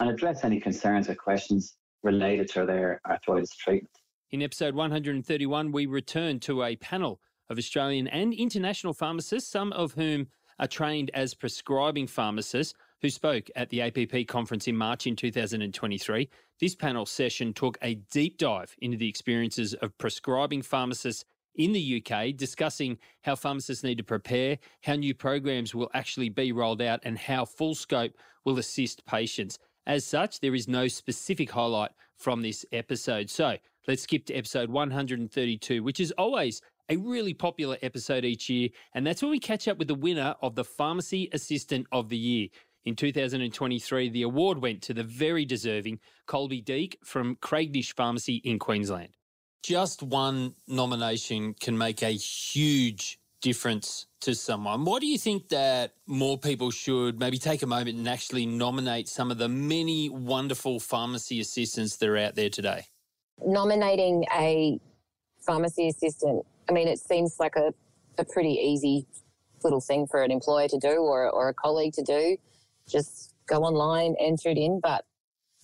and 0.00 0.10
address 0.10 0.44
any 0.44 0.60
concerns 0.60 1.08
or 1.08 1.14
questions 1.14 1.76
related 2.02 2.48
to 2.50 2.66
their 2.66 3.00
arthritis 3.08 3.56
treatment. 3.56 3.90
In 4.30 4.42
episode 4.42 4.74
131, 4.74 5.72
we 5.72 5.86
return 5.86 6.40
to 6.40 6.64
a 6.64 6.76
panel 6.76 7.20
of 7.48 7.58
Australian 7.58 8.08
and 8.08 8.34
international 8.34 8.92
pharmacists, 8.92 9.50
some 9.50 9.72
of 9.72 9.92
whom 9.92 10.26
are 10.58 10.66
trained 10.66 11.10
as 11.14 11.34
prescribing 11.34 12.06
pharmacists 12.06 12.74
who 13.04 13.10
spoke 13.10 13.50
at 13.54 13.68
the 13.68 13.82
APP 13.82 14.26
conference 14.26 14.66
in 14.66 14.74
March 14.74 15.06
in 15.06 15.14
2023. 15.14 16.26
This 16.58 16.74
panel 16.74 17.04
session 17.04 17.52
took 17.52 17.76
a 17.82 17.96
deep 18.10 18.38
dive 18.38 18.74
into 18.78 18.96
the 18.96 19.06
experiences 19.06 19.74
of 19.74 19.96
prescribing 19.98 20.62
pharmacists 20.62 21.22
in 21.54 21.72
the 21.72 22.02
UK, 22.02 22.34
discussing 22.34 22.96
how 23.20 23.34
pharmacists 23.34 23.84
need 23.84 23.98
to 23.98 24.04
prepare, 24.04 24.56
how 24.84 24.94
new 24.94 25.14
programs 25.14 25.74
will 25.74 25.90
actually 25.92 26.30
be 26.30 26.50
rolled 26.50 26.80
out, 26.80 27.00
and 27.02 27.18
how 27.18 27.44
full 27.44 27.74
scope 27.74 28.12
will 28.46 28.58
assist 28.58 29.04
patients. 29.04 29.58
As 29.86 30.06
such, 30.06 30.40
there 30.40 30.54
is 30.54 30.66
no 30.66 30.88
specific 30.88 31.50
highlight 31.50 31.90
from 32.16 32.40
this 32.40 32.64
episode. 32.72 33.28
So 33.28 33.58
let's 33.86 34.04
skip 34.04 34.24
to 34.26 34.34
episode 34.34 34.70
132, 34.70 35.82
which 35.82 36.00
is 36.00 36.10
always 36.12 36.62
a 36.88 36.96
really 36.96 37.34
popular 37.34 37.76
episode 37.82 38.24
each 38.24 38.48
year. 38.48 38.70
And 38.94 39.06
that's 39.06 39.20
when 39.20 39.30
we 39.30 39.40
catch 39.40 39.68
up 39.68 39.76
with 39.76 39.88
the 39.88 39.94
winner 39.94 40.34
of 40.40 40.54
the 40.54 40.64
Pharmacy 40.64 41.28
Assistant 41.32 41.86
of 41.92 42.08
the 42.08 42.16
Year. 42.16 42.48
In 42.84 42.96
2023, 42.96 44.10
the 44.10 44.22
award 44.22 44.60
went 44.60 44.82
to 44.82 44.92
the 44.92 45.02
very 45.02 45.46
deserving 45.46 46.00
Colby 46.26 46.60
Deek 46.60 46.98
from 47.02 47.36
Craignish 47.36 47.94
Pharmacy 47.94 48.36
in 48.44 48.58
Queensland. 48.58 49.08
Just 49.62 50.02
one 50.02 50.54
nomination 50.68 51.54
can 51.54 51.78
make 51.78 52.02
a 52.02 52.10
huge 52.10 53.18
difference 53.40 54.06
to 54.20 54.34
someone. 54.34 54.84
Why 54.84 54.98
do 54.98 55.06
you 55.06 55.16
think 55.16 55.48
that 55.48 55.94
more 56.06 56.36
people 56.36 56.70
should 56.70 57.18
maybe 57.18 57.38
take 57.38 57.62
a 57.62 57.66
moment 57.66 57.96
and 57.96 58.06
actually 58.06 58.44
nominate 58.44 59.08
some 59.08 59.30
of 59.30 59.38
the 59.38 59.48
many 59.48 60.10
wonderful 60.10 60.78
pharmacy 60.78 61.40
assistants 61.40 61.96
that 61.96 62.08
are 62.10 62.18
out 62.18 62.34
there 62.34 62.50
today? 62.50 62.84
Nominating 63.42 64.26
a 64.36 64.78
pharmacy 65.40 65.88
assistant, 65.88 66.44
I 66.68 66.72
mean, 66.72 66.88
it 66.88 66.98
seems 66.98 67.36
like 67.40 67.56
a, 67.56 67.72
a 68.18 68.24
pretty 68.26 68.52
easy 68.52 69.06
little 69.62 69.80
thing 69.80 70.06
for 70.06 70.22
an 70.22 70.30
employer 70.30 70.68
to 70.68 70.78
do 70.78 70.98
or, 70.98 71.30
or 71.30 71.48
a 71.48 71.54
colleague 71.54 71.94
to 71.94 72.02
do 72.02 72.36
just 72.88 73.34
go 73.46 73.62
online, 73.62 74.14
enter 74.20 74.50
it 74.50 74.58
in, 74.58 74.80
but 74.80 75.04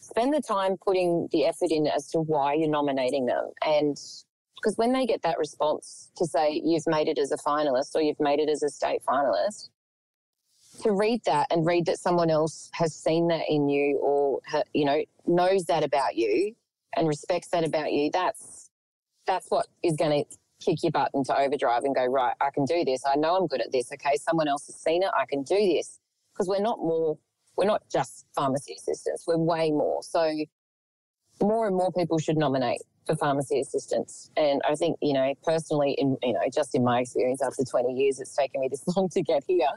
spend 0.01 0.35
the 0.35 0.41
time 0.41 0.77
putting 0.85 1.29
the 1.33 1.45
effort 1.47 1.71
in 1.71 1.87
as 1.87 2.09
to 2.11 2.19
why 2.19 2.55
you're 2.55 2.71
nominating 2.71 3.27
them. 3.27 3.51
And 3.65 3.99
because 4.57 4.77
when 4.77 4.93
they 4.93 5.07
get 5.07 5.23
that 5.23 5.39
response 5.39 6.11
to 6.17 6.27
say 6.27 6.61
you've 6.63 6.87
made 6.87 7.09
it 7.09 7.19
as 7.19 7.33
a 7.33 7.37
finalist 7.37 7.95
or 7.95 8.03
you've 8.03 8.21
made 8.21 8.41
it 8.41 8.49
as 8.49 8.63
a 8.63 8.69
state 8.69 9.03
finalist, 9.07 9.71
to 10.83 10.93
read 10.93 11.21
that 11.27 11.47
and 11.51 11.67
read 11.67 11.87
that 11.87 11.99
someone 11.99 12.31
else 12.31 12.71
has 12.73 12.95
seen 12.95 13.29
that 13.29 13.43
in 13.49 13.69
you 13.69 13.99
or 13.99 14.41
you 14.73 14.85
know 14.85 15.03
knows 15.27 15.65
that 15.65 15.83
about 15.83 16.17
you 16.17 16.55
and 16.97 17.07
respects 17.09 17.49
that 17.49 17.65
about 17.65 17.93
you, 17.93 18.11
that's 18.13 18.71
that's 19.27 19.51
what 19.51 19.67
is 19.83 19.97
going 19.97 20.25
to 20.25 20.37
kick 20.65 20.83
your 20.83 20.93
butt 20.93 21.11
into 21.15 21.37
overdrive 21.37 21.85
and 21.85 21.95
go 21.95 22.05
right. 22.07 22.35
I 22.41 22.51
can 22.51 22.65
do 22.65 22.85
this. 22.85 23.03
I 23.07 23.17
know 23.17 23.37
I'm 23.37 23.47
good 23.47 23.61
at 23.61 23.73
this. 23.73 23.93
Okay, 23.93 24.17
someone 24.17 24.49
else 24.49 24.67
has 24.67 24.77
seen 24.77 25.03
it. 25.03 25.11
I 25.17 25.27
can 25.27 25.43
do 25.43 25.57
this 25.57 25.99
because 26.41 26.49
we're 26.49 26.65
not 26.65 26.79
more, 26.79 27.19
we're 27.59 27.67
not 27.67 27.83
just 27.93 28.25
pharmacy 28.35 28.75
assistants, 28.79 29.25
we're 29.27 29.37
way 29.37 29.71
more. 29.71 30.03
So 30.03 30.35
more 31.43 31.67
and 31.67 31.77
more 31.77 31.93
people 31.93 32.19
should 32.19 32.39
nominate 32.39 32.81
for 33.07 33.15
pharmacy 33.15 33.61
assistants. 33.61 34.31
And 34.39 34.63
I 34.67 34.75
think, 34.75 34.97
you 35.03 35.13
know, 35.13 35.35
personally, 35.43 35.95
in, 35.99 36.17
you 36.23 36.33
know, 36.33 36.41
just 36.51 36.75
in 36.75 36.83
my 36.83 37.01
experience 37.01 37.43
after 37.43 37.63
20 37.63 37.93
years, 37.93 38.21
it's 38.21 38.35
taken 38.35 38.63
me 38.63 38.69
this 38.71 38.83
long 38.97 39.11
to 39.11 39.23
get 39.23 39.45
here. 39.47 39.69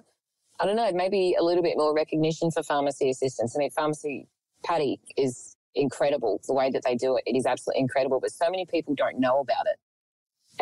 I 0.61 0.65
don't 0.65 0.77
know, 0.77 0.89
maybe 0.93 1.35
a 1.37 1.43
little 1.43 1.63
bit 1.63 1.73
more 1.75 1.93
recognition 1.93 2.49
for 2.49 2.63
pharmacy 2.63 3.09
assistants. 3.09 3.57
I 3.57 3.59
mean, 3.59 3.71
pharmacy 3.71 4.29
Patty 4.63 5.01
is 5.17 5.57
incredible. 5.75 6.39
The 6.47 6.53
way 6.53 6.71
that 6.71 6.83
they 6.85 6.95
do 6.95 7.17
it, 7.17 7.23
it 7.25 7.35
is 7.35 7.45
absolutely 7.45 7.81
incredible. 7.81 8.21
But 8.21 8.31
so 8.31 8.49
many 8.49 8.65
people 8.65 8.95
don't 8.95 9.19
know 9.19 9.39
about 9.39 9.65
it. 9.65 9.79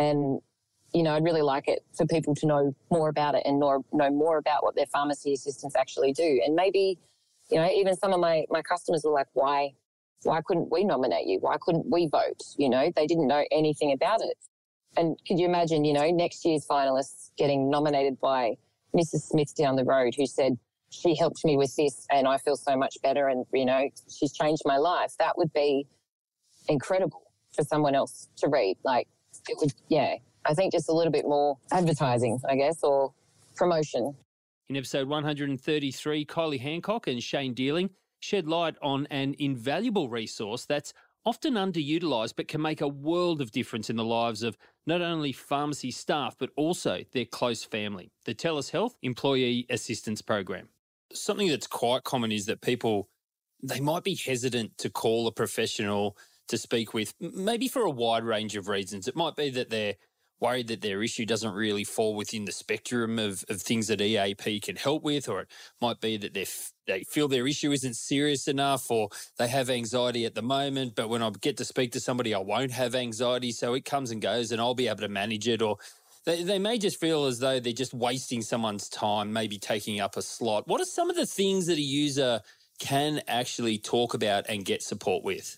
And 0.02 0.40
you 0.94 1.04
know, 1.04 1.16
I'd 1.16 1.24
really 1.24 1.42
like 1.42 1.68
it 1.68 1.84
for 1.96 2.06
people 2.06 2.36
to 2.36 2.46
know 2.46 2.76
more 2.90 3.10
about 3.10 3.36
it 3.36 3.44
and 3.46 3.60
know, 3.60 3.86
know 3.94 4.10
more 4.10 4.38
about 4.38 4.64
what 4.64 4.76
their 4.76 4.88
pharmacy 4.88 5.34
assistants 5.34 5.76
actually 5.76 6.12
do. 6.12 6.42
And 6.46 6.56
maybe, 6.56 7.00
you 7.50 7.58
know, 7.58 7.70
even 7.70 7.96
some 7.96 8.14
of 8.14 8.20
my, 8.20 8.46
my 8.50 8.62
customers 8.62 9.04
were 9.04 9.12
like, 9.12 9.28
why, 9.34 9.74
why 10.24 10.42
couldn't 10.46 10.72
we 10.72 10.84
nominate 10.84 11.28
you? 11.28 11.40
Why 11.40 11.56
couldn't 11.62 11.90
we 11.90 12.08
vote? 12.08 12.42
You 12.58 12.70
know, 12.70 12.92
they 12.96 13.08
didn't 13.08 13.28
know 13.28 13.46
anything 13.52 13.94
about 13.94 14.22
it. 14.22 14.38
And 14.98 15.18
could 15.26 15.40
you 15.40 15.46
imagine, 15.46 15.86
you 15.86 15.94
know, 15.94 16.10
next 16.12 16.44
year's 16.44 16.68
finalists 16.68 17.32
getting 17.38 17.70
nominated 17.70 18.20
by 18.20 18.58
Mrs. 18.96 19.22
Smith 19.22 19.56
down 19.56 19.78
the 19.78 19.86
road 19.86 20.14
who 20.16 20.26
said, 20.26 20.58
she 20.90 21.16
helped 21.16 21.46
me 21.46 21.56
with 21.56 21.74
this 21.78 22.06
and 22.12 22.28
I 22.28 22.38
feel 22.38 22.58
so 22.58 22.76
much 22.76 22.98
better 23.02 23.30
and, 23.30 23.46
you 23.54 23.64
know, 23.64 23.90
she's 24.10 24.34
changed 24.34 24.64
my 24.66 24.76
life. 24.76 25.14
That 25.20 25.38
would 25.38 25.54
be 25.54 25.88
incredible 26.68 27.32
for 27.54 27.64
someone 27.64 27.96
else 27.96 28.28
to 28.38 28.50
read. 28.50 28.78
Like, 28.84 29.08
it 29.48 29.58
would, 29.62 29.72
yeah, 29.88 30.16
I 30.46 30.54
think 30.54 30.72
just 30.72 30.90
a 30.90 30.94
little 30.94 31.12
bit 31.12 31.26
more 31.26 31.58
advertising, 31.72 32.40
I 32.50 32.56
guess, 32.56 32.84
or 32.84 33.14
promotion. 33.56 34.16
In 34.70 34.78
episode 34.78 35.08
133, 35.08 36.26
Kylie 36.26 36.60
Hancock 36.60 37.08
and 37.08 37.22
Shane 37.22 37.54
Dealing 37.54 37.90
shed 38.20 38.48
light 38.48 38.76
on 38.82 39.08
an 39.08 39.36
invaluable 39.40 40.10
resource 40.10 40.66
that's 40.66 40.94
often 41.26 41.56
underutilised 41.56 42.34
but 42.36 42.48
can 42.48 42.62
make 42.62 42.82
a 42.82 42.88
world 42.88 43.42
of 43.42 43.52
difference 43.52 43.90
in 43.90 43.96
the 43.96 44.04
lives 44.04 44.44
of 44.44 44.58
not 44.88 45.02
only 45.02 45.32
pharmacy 45.32 45.92
staff 45.92 46.36
but 46.40 46.50
also 46.56 47.04
their 47.12 47.26
close 47.26 47.64
family. 47.64 48.12
The 48.26 48.34
TELUS 48.34 48.72
Health 48.72 48.96
Employee 49.02 49.66
Assistance 49.70 50.22
Program. 50.22 50.70
Something 51.14 51.50
that's 51.50 51.68
quite 51.68 52.04
common 52.04 52.32
is 52.32 52.46
that 52.46 52.62
people 52.62 53.10
they 53.64 53.80
might 53.80 54.04
be 54.04 54.16
hesitant 54.16 54.76
to 54.80 54.90
call 54.90 55.28
a 55.28 55.32
professional 55.32 56.18
to 56.48 56.58
speak 56.58 56.94
with, 56.94 57.14
maybe 57.20 57.68
for 57.68 57.84
a 57.84 57.90
wide 57.92 58.24
range 58.24 58.56
of 58.56 58.68
reasons. 58.68 59.08
It 59.08 59.16
might 59.16 59.36
be 59.36 59.50
that 59.52 59.70
they're 59.70 59.96
worried 60.42 60.68
that 60.68 60.82
their 60.82 61.04
issue 61.04 61.26
doesn't 61.26 61.54
really 61.54 61.84
fall 61.84 62.16
within 62.16 62.46
the 62.46 62.52
spectrum 62.52 63.20
of, 63.20 63.46
of 63.50 63.62
things 63.62 63.88
that 63.88 64.02
EAP 64.02 64.60
can 64.60 64.76
help 64.76 65.04
with, 65.04 65.30
or 65.30 65.42
it 65.42 65.48
might 65.82 66.02
be 66.02 66.18
that 66.18 66.34
they 66.34 66.46
they 66.88 67.04
feel 67.04 67.28
their 67.28 67.48
issue 67.48 67.72
isn't 67.72 67.96
serious 67.96 68.48
enough, 68.48 68.90
or 68.90 69.10
they 69.38 69.48
have 69.48 69.70
anxiety 69.70 70.26
at 70.26 70.36
the 70.36 70.42
moment. 70.42 70.96
But 70.96 71.10
when 71.10 71.22
I 71.22 71.30
get 71.30 71.58
to 71.58 71.66
speak 71.66 71.92
to 71.94 72.00
somebody, 72.00 72.34
I 72.34 72.40
won't 72.40 72.72
have 72.72 72.96
anxiety, 72.96 73.52
so 73.52 73.76
it 73.76 73.86
comes 73.86 74.12
and 74.12 74.22
goes, 74.22 74.52
and 74.52 74.60
I'll 74.60 74.74
be 74.74 74.88
able 74.88 75.02
to 75.02 75.08
manage 75.08 75.48
it. 75.48 75.62
Or 75.62 75.78
they, 76.26 76.44
they 76.44 76.60
may 76.60 76.78
just 76.78 77.00
feel 77.00 77.26
as 77.26 77.40
though 77.40 77.60
they're 77.60 77.74
just 77.74 77.94
wasting 77.94 78.42
someone's 78.42 78.90
time, 78.90 79.32
maybe 79.32 79.58
taking 79.58 80.00
up 80.00 80.18
a 80.18 80.22
slot. 80.22 80.68
What 80.68 80.82
are 80.82 80.86
some 80.86 81.10
of 81.10 81.16
the 81.16 81.26
things 81.26 81.68
that 81.68 81.78
a 81.78 81.82
user 81.82 82.42
can 82.80 83.22
actually 83.28 83.78
talk 83.78 84.14
about 84.14 84.46
and 84.50 84.66
get 84.66 84.82
support 84.84 85.24
with? 85.24 85.58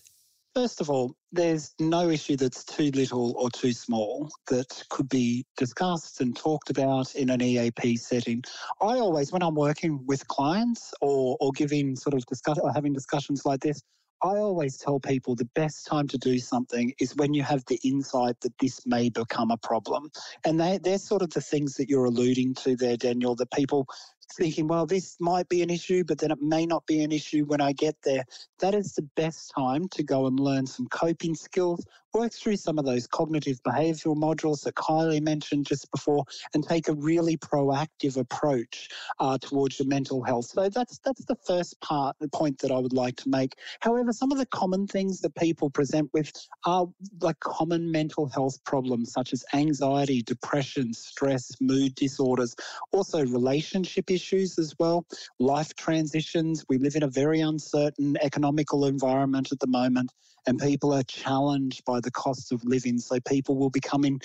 First 0.54 0.80
of 0.80 0.88
all, 0.88 1.16
there's 1.32 1.74
no 1.80 2.10
issue 2.10 2.36
that's 2.36 2.62
too 2.62 2.92
little 2.92 3.34
or 3.36 3.50
too 3.50 3.72
small 3.72 4.30
that 4.46 4.84
could 4.88 5.08
be 5.08 5.44
discussed 5.56 6.20
and 6.20 6.36
talked 6.36 6.70
about 6.70 7.12
in 7.16 7.30
an 7.30 7.42
EAP 7.42 7.96
setting. 7.96 8.40
I 8.80 9.00
always, 9.00 9.32
when 9.32 9.42
I'm 9.42 9.56
working 9.56 10.06
with 10.06 10.28
clients 10.28 10.94
or, 11.00 11.36
or 11.40 11.50
giving 11.56 11.96
sort 11.96 12.14
of 12.14 12.24
discuss 12.26 12.60
or 12.60 12.72
having 12.72 12.92
discussions 12.92 13.44
like 13.44 13.62
this, 13.62 13.82
I 14.22 14.36
always 14.38 14.78
tell 14.78 15.00
people 15.00 15.34
the 15.34 15.48
best 15.54 15.86
time 15.86 16.06
to 16.08 16.16
do 16.16 16.38
something 16.38 16.94
is 16.98 17.14
when 17.16 17.34
you 17.34 17.42
have 17.42 17.62
the 17.66 17.78
insight 17.84 18.36
that 18.40 18.56
this 18.58 18.86
may 18.86 19.10
become 19.10 19.50
a 19.50 19.58
problem. 19.58 20.08
And 20.46 20.58
they, 20.58 20.78
they're 20.78 20.98
sort 20.98 21.22
of 21.22 21.30
the 21.30 21.42
things 21.42 21.74
that 21.74 21.90
you're 21.90 22.06
alluding 22.06 22.54
to 22.62 22.76
there, 22.76 22.96
Daniel, 22.96 23.34
that 23.36 23.50
people 23.50 23.86
thinking, 24.32 24.68
well, 24.68 24.86
this 24.86 25.16
might 25.20 25.48
be 25.48 25.62
an 25.62 25.70
issue, 25.70 26.04
but 26.04 26.18
then 26.18 26.30
it 26.30 26.40
may 26.40 26.66
not 26.66 26.86
be 26.86 27.02
an 27.02 27.12
issue 27.12 27.44
when 27.44 27.60
I 27.60 27.72
get 27.72 27.96
there. 28.04 28.24
That 28.60 28.74
is 28.74 28.94
the 28.94 29.02
best 29.16 29.52
time 29.54 29.88
to 29.88 30.02
go 30.02 30.26
and 30.26 30.38
learn 30.38 30.66
some 30.66 30.86
coping 30.88 31.34
skills, 31.34 31.84
work 32.12 32.32
through 32.32 32.56
some 32.56 32.78
of 32.78 32.84
those 32.84 33.06
cognitive 33.06 33.62
behavioral 33.62 34.16
modules 34.16 34.62
that 34.62 34.74
Kylie 34.74 35.20
mentioned 35.20 35.66
just 35.66 35.90
before, 35.90 36.24
and 36.54 36.66
take 36.66 36.88
a 36.88 36.94
really 36.94 37.36
proactive 37.36 38.16
approach 38.16 38.88
uh, 39.18 39.38
towards 39.38 39.78
your 39.78 39.88
mental 39.88 40.22
health. 40.22 40.46
So 40.46 40.68
that's 40.68 40.98
that's 40.98 41.24
the 41.24 41.36
first 41.46 41.80
part, 41.80 42.16
the 42.20 42.28
point 42.28 42.58
that 42.60 42.70
I 42.70 42.78
would 42.78 42.92
like 42.92 43.16
to 43.16 43.28
make. 43.28 43.56
However, 43.80 44.12
some 44.12 44.32
of 44.32 44.38
the 44.38 44.46
common 44.46 44.86
things 44.86 45.20
that 45.20 45.34
people 45.34 45.70
present 45.70 46.10
with 46.12 46.32
are 46.64 46.86
like 47.20 47.40
common 47.40 47.90
mental 47.90 48.26
health 48.26 48.62
problems 48.64 49.12
such 49.12 49.32
as 49.32 49.44
anxiety, 49.52 50.22
depression, 50.22 50.92
stress, 50.94 51.52
mood 51.60 51.94
disorders, 51.94 52.54
also 52.92 53.24
relationship 53.26 54.10
issues 54.14 54.58
as 54.58 54.74
well, 54.78 55.06
life 55.38 55.74
transitions. 55.74 56.64
We 56.68 56.78
live 56.78 56.96
in 56.96 57.02
a 57.02 57.08
very 57.08 57.40
uncertain 57.40 58.16
economical 58.22 58.86
environment 58.86 59.52
at 59.52 59.60
the 59.60 59.66
moment, 59.66 60.12
and 60.46 60.58
people 60.58 60.92
are 60.92 61.02
challenged 61.02 61.84
by 61.84 62.00
the 62.00 62.10
cost 62.10 62.52
of 62.52 62.64
living. 62.64 62.98
So 62.98 63.18
people 63.20 63.56
will 63.56 63.70
be 63.70 63.80
coming 63.80 64.20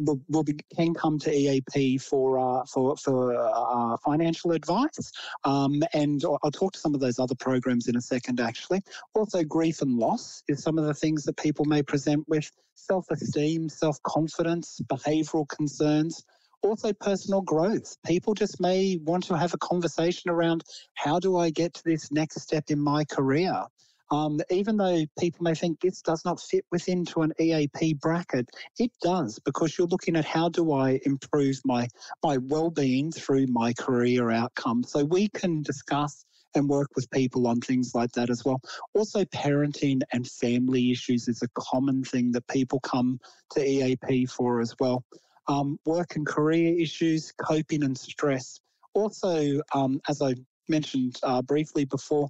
will, 0.00 0.20
will 0.28 0.44
be, 0.44 0.56
can 0.74 0.94
come 0.94 1.18
to 1.18 1.34
EAP 1.34 1.98
for 1.98 2.38
uh, 2.38 2.64
for 2.64 2.96
for 2.96 3.34
uh, 3.34 3.96
financial 4.04 4.52
advice, 4.52 5.12
um, 5.44 5.82
and 5.92 6.22
I'll 6.24 6.50
talk 6.50 6.72
to 6.74 6.78
some 6.78 6.94
of 6.94 7.00
those 7.00 7.18
other 7.18 7.34
programs 7.34 7.88
in 7.88 7.96
a 7.96 8.00
second. 8.00 8.40
Actually, 8.40 8.82
also 9.14 9.42
grief 9.44 9.82
and 9.82 9.98
loss 9.98 10.42
is 10.48 10.62
some 10.62 10.78
of 10.78 10.84
the 10.84 10.94
things 10.94 11.24
that 11.24 11.36
people 11.36 11.64
may 11.64 11.82
present 11.82 12.26
with 12.28 12.50
self-esteem, 12.74 13.68
self-confidence, 13.68 14.80
behavioural 14.86 15.48
concerns. 15.48 16.24
Also, 16.62 16.92
personal 16.92 17.40
growth. 17.40 17.96
People 18.06 18.34
just 18.34 18.60
may 18.60 18.98
want 19.04 19.24
to 19.24 19.36
have 19.36 19.52
a 19.52 19.58
conversation 19.58 20.30
around 20.30 20.62
how 20.94 21.18
do 21.18 21.36
I 21.36 21.50
get 21.50 21.74
to 21.74 21.82
this 21.84 22.12
next 22.12 22.40
step 22.40 22.64
in 22.68 22.78
my 22.78 23.04
career? 23.04 23.64
Um, 24.12 24.40
even 24.50 24.76
though 24.76 25.04
people 25.18 25.42
may 25.42 25.54
think 25.54 25.80
this 25.80 26.02
does 26.02 26.22
not 26.24 26.38
fit 26.38 26.66
within 26.70 27.04
to 27.06 27.22
an 27.22 27.32
EAP 27.40 27.94
bracket, 27.94 28.48
it 28.78 28.92
does 29.02 29.38
because 29.38 29.76
you're 29.76 29.86
looking 29.88 30.16
at 30.16 30.26
how 30.26 30.50
do 30.50 30.72
I 30.72 31.00
improve 31.06 31.58
my 31.64 31.88
my 32.22 32.36
well-being 32.36 33.10
through 33.10 33.46
my 33.46 33.72
career 33.72 34.30
outcome. 34.30 34.84
So 34.84 35.04
we 35.04 35.28
can 35.30 35.62
discuss 35.62 36.26
and 36.54 36.68
work 36.68 36.90
with 36.94 37.10
people 37.10 37.46
on 37.46 37.60
things 37.60 37.92
like 37.94 38.12
that 38.12 38.28
as 38.28 38.44
well. 38.44 38.60
Also, 38.94 39.24
parenting 39.24 40.02
and 40.12 40.26
family 40.26 40.90
issues 40.90 41.26
is 41.26 41.42
a 41.42 41.48
common 41.58 42.04
thing 42.04 42.32
that 42.32 42.46
people 42.48 42.80
come 42.80 43.18
to 43.52 43.66
EAP 43.66 44.26
for 44.26 44.60
as 44.60 44.74
well. 44.78 45.02
Um, 45.48 45.78
work 45.86 46.16
and 46.16 46.26
career 46.26 46.78
issues, 46.78 47.32
coping 47.40 47.82
and 47.82 47.98
stress. 47.98 48.60
Also, 48.94 49.60
um, 49.74 50.00
as 50.08 50.22
I 50.22 50.34
mentioned 50.68 51.16
uh, 51.22 51.42
briefly 51.42 51.84
before, 51.84 52.28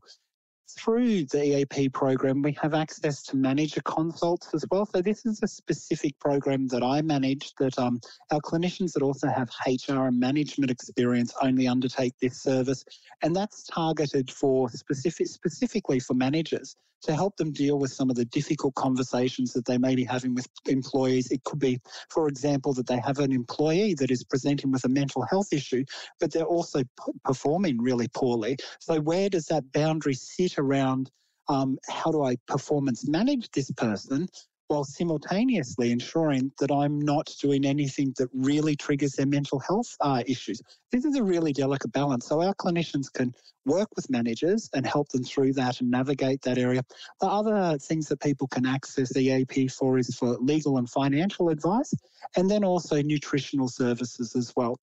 through 0.72 1.24
the 1.26 1.60
EAP 1.60 1.90
program, 1.90 2.42
we 2.42 2.56
have 2.60 2.74
access 2.74 3.22
to 3.24 3.36
manager 3.36 3.80
consults 3.82 4.48
as 4.54 4.64
well. 4.70 4.86
So 4.86 5.00
this 5.00 5.24
is 5.26 5.40
a 5.42 5.48
specific 5.48 6.18
program 6.18 6.66
that 6.68 6.82
I 6.82 7.02
manage 7.02 7.54
that 7.58 7.78
um, 7.78 8.00
our 8.30 8.40
clinicians 8.40 8.92
that 8.92 9.02
also 9.02 9.28
have 9.28 9.50
HR 9.66 10.06
and 10.06 10.18
management 10.18 10.70
experience 10.70 11.34
only 11.42 11.68
undertake 11.68 12.14
this 12.20 12.40
service. 12.40 12.84
And 13.22 13.34
that's 13.34 13.64
targeted 13.64 14.30
for 14.30 14.68
specific, 14.70 15.28
specifically 15.28 16.00
for 16.00 16.14
managers 16.14 16.76
to 17.02 17.14
help 17.14 17.36
them 17.36 17.52
deal 17.52 17.78
with 17.78 17.92
some 17.92 18.10
of 18.10 18.16
the 18.16 18.24
difficult 18.26 18.74
conversations 18.74 19.52
that 19.52 19.64
they 19.64 19.78
may 19.78 19.94
be 19.94 20.04
having 20.04 20.34
with 20.34 20.48
employees. 20.66 21.30
It 21.30 21.42
could 21.44 21.58
be, 21.58 21.80
for 22.08 22.28
example, 22.28 22.72
that 22.74 22.86
they 22.86 23.00
have 23.04 23.18
an 23.18 23.32
employee 23.32 23.94
that 23.94 24.10
is 24.10 24.24
presenting 24.24 24.70
with 24.70 24.84
a 24.84 24.88
mental 24.88 25.22
health 25.22 25.52
issue, 25.52 25.84
but 26.20 26.32
they're 26.32 26.44
also 26.44 26.82
p- 26.82 27.12
performing 27.24 27.78
really 27.80 28.08
poorly. 28.14 28.56
So, 28.78 29.00
where 29.00 29.28
does 29.28 29.46
that 29.46 29.70
boundary 29.72 30.14
sit 30.14 30.58
around? 30.62 31.10
Um, 31.48 31.78
how 31.88 32.10
do 32.10 32.22
I 32.22 32.36
performance 32.46 33.06
manage 33.08 33.50
this 33.50 33.70
person 33.72 34.28
while 34.72 34.84
simultaneously 34.84 35.92
ensuring 35.92 36.50
that 36.58 36.72
I'm 36.72 36.98
not 36.98 37.30
doing 37.42 37.66
anything 37.66 38.14
that 38.16 38.30
really 38.32 38.74
triggers 38.74 39.12
their 39.12 39.26
mental 39.26 39.58
health 39.58 39.94
uh, 40.00 40.22
issues. 40.26 40.62
This 40.90 41.04
is 41.04 41.14
a 41.16 41.22
really 41.22 41.52
delicate 41.52 41.92
balance. 41.92 42.26
So 42.26 42.40
our 42.40 42.54
clinicians 42.54 43.12
can 43.12 43.34
work 43.66 43.88
with 43.96 44.08
managers 44.08 44.70
and 44.72 44.86
help 44.86 45.10
them 45.10 45.24
through 45.24 45.52
that 45.54 45.82
and 45.82 45.90
navigate 45.90 46.40
that 46.42 46.56
area. 46.56 46.82
The 47.20 47.26
other 47.26 47.76
things 47.78 48.08
that 48.08 48.22
people 48.22 48.48
can 48.48 48.64
access 48.64 49.14
EAP 49.14 49.68
for 49.68 49.98
is 49.98 50.14
for 50.16 50.38
legal 50.38 50.78
and 50.78 50.88
financial 50.88 51.50
advice, 51.50 51.92
and 52.36 52.50
then 52.50 52.64
also 52.64 53.02
nutritional 53.02 53.68
services 53.68 54.34
as 54.34 54.54
well. 54.56 54.78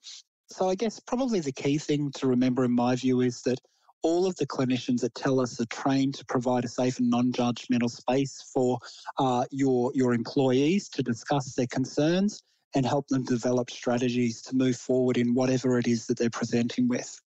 So 0.51 0.69
I 0.69 0.75
guess 0.75 0.99
probably 0.99 1.39
the 1.39 1.51
key 1.51 1.79
thing 1.79 2.11
to 2.17 2.27
remember 2.27 2.63
in 2.63 2.71
my 2.71 2.95
view 2.95 3.21
is 3.21 3.41
that 3.41 3.59
all 4.03 4.25
of 4.25 4.35
the 4.37 4.47
clinicians 4.47 5.01
that 5.01 5.13
TELUS 5.13 5.59
are 5.59 5.65
trained 5.65 6.15
to 6.15 6.25
provide 6.25 6.65
a 6.65 6.67
safe 6.67 6.99
and 6.99 7.09
non-judgmental 7.09 7.89
space 7.89 8.49
for 8.53 8.79
uh, 9.17 9.45
your 9.51 9.91
your 9.93 10.13
employees 10.13 10.89
to 10.89 11.03
discuss 11.03 11.53
their 11.55 11.67
concerns 11.67 12.43
and 12.75 12.85
help 12.85 13.07
them 13.07 13.23
develop 13.23 13.69
strategies 13.69 14.41
to 14.43 14.55
move 14.55 14.75
forward 14.75 15.17
in 15.17 15.33
whatever 15.33 15.79
it 15.79 15.87
is 15.87 16.05
that 16.07 16.17
they're 16.17 16.29
presenting 16.29 16.87
with. 16.87 17.19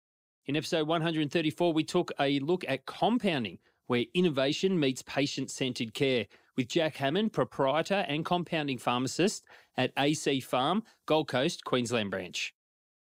In 0.47 0.57
episode 0.57 0.87
134, 0.87 1.73
we 1.73 1.85
took 1.85 2.13
a 2.21 2.39
look 2.41 2.65
at 2.69 2.87
compounding, 2.87 3.59
where 3.87 4.05
innovation 4.15 4.79
meets 4.79 5.03
patient 5.03 5.51
centered 5.51 5.95
care, 5.95 6.27
with 6.57 6.69
Jack 6.69 6.97
Hammond, 6.97 7.33
proprietor 7.33 8.05
and 8.09 8.25
compounding 8.25 8.79
pharmacist 8.79 9.45
at 9.77 9.93
AC 9.97 10.41
Farm, 10.41 10.83
Gold 11.07 11.29
Coast, 11.29 11.65
Queensland 11.65 12.11
branch. 12.11 12.55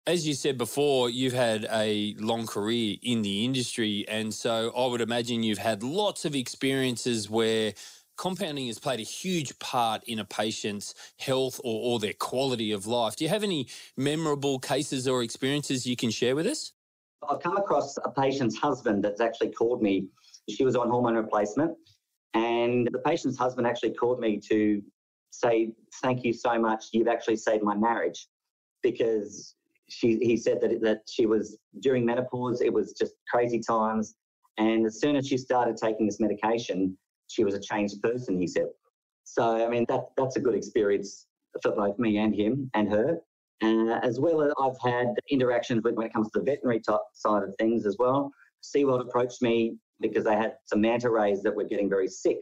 As 0.04 0.26
you 0.26 0.34
said 0.34 0.58
before, 0.58 1.10
you've 1.10 1.32
had 1.32 1.64
a 1.70 2.16
long 2.18 2.44
career 2.46 2.96
in 3.02 3.22
the 3.22 3.44
industry. 3.44 4.04
And 4.08 4.34
so 4.34 4.72
I 4.76 4.86
would 4.86 5.00
imagine 5.00 5.44
you've 5.44 5.58
had 5.58 5.84
lots 5.84 6.24
of 6.24 6.34
experiences 6.34 7.30
where 7.30 7.72
compounding 8.16 8.66
has 8.66 8.80
played 8.80 8.98
a 8.98 9.04
huge 9.04 9.56
part 9.60 10.02
in 10.08 10.18
a 10.18 10.24
patient's 10.24 10.92
health 11.20 11.60
or, 11.62 11.94
or 11.94 11.98
their 12.00 12.14
quality 12.14 12.72
of 12.72 12.88
life. 12.88 13.14
Do 13.14 13.24
you 13.24 13.30
have 13.30 13.44
any 13.44 13.68
memorable 13.96 14.58
cases 14.58 15.06
or 15.06 15.22
experiences 15.22 15.86
you 15.86 15.94
can 15.94 16.10
share 16.10 16.34
with 16.34 16.48
us? 16.48 16.72
I've 17.28 17.40
come 17.40 17.56
across 17.56 17.96
a 18.04 18.10
patient's 18.10 18.56
husband 18.56 19.04
that's 19.04 19.20
actually 19.20 19.52
called 19.52 19.82
me. 19.82 20.08
She 20.48 20.64
was 20.64 20.74
on 20.74 20.90
hormone 20.90 21.14
replacement, 21.14 21.76
and 22.34 22.88
the 22.90 22.98
patient's 22.98 23.38
husband 23.38 23.68
actually 23.68 23.94
called 23.94 24.18
me 24.18 24.40
to 24.48 24.82
say, 25.30 25.72
Thank 26.02 26.24
you 26.24 26.32
so 26.32 26.58
much. 26.58 26.86
You've 26.92 27.06
actually 27.06 27.36
saved 27.36 27.62
my 27.62 27.76
marriage 27.76 28.26
because 28.82 29.54
she 29.92 30.18
he 30.20 30.36
said 30.36 30.60
that 30.62 30.80
that 30.80 31.02
she 31.08 31.26
was 31.26 31.58
during 31.80 32.04
menopause. 32.04 32.60
It 32.60 32.72
was 32.72 32.92
just 32.92 33.14
crazy 33.30 33.60
times, 33.60 34.14
and 34.58 34.86
as 34.86 35.00
soon 35.00 35.16
as 35.16 35.28
she 35.28 35.36
started 35.36 35.76
taking 35.76 36.06
this 36.06 36.20
medication, 36.20 36.96
she 37.28 37.44
was 37.44 37.54
a 37.54 37.60
changed 37.60 38.02
person. 38.02 38.40
He 38.40 38.46
said. 38.46 38.66
So 39.24 39.64
I 39.64 39.68
mean 39.68 39.84
that 39.88 40.08
that's 40.16 40.36
a 40.36 40.40
good 40.40 40.54
experience 40.54 41.26
for 41.62 41.72
both 41.72 41.98
me 41.98 42.18
and 42.18 42.34
him 42.34 42.70
and 42.74 42.90
her. 42.90 43.18
Uh, 43.62 44.00
as 44.02 44.18
well 44.18 44.42
as 44.42 44.52
I've 44.60 44.80
had 44.82 45.14
interactions 45.30 45.82
with 45.84 45.94
when 45.94 46.06
it 46.08 46.12
comes 46.12 46.28
to 46.32 46.40
the 46.40 46.44
veterinary 46.44 46.82
side 47.14 47.42
of 47.44 47.54
things 47.60 47.86
as 47.86 47.96
well. 47.96 48.32
SeaWorld 48.64 49.02
approached 49.02 49.40
me 49.40 49.76
because 50.00 50.24
they 50.24 50.34
had 50.34 50.56
some 50.66 50.80
manta 50.80 51.08
rays 51.08 51.44
that 51.44 51.54
were 51.54 51.62
getting 51.62 51.88
very 51.88 52.08
sick 52.08 52.38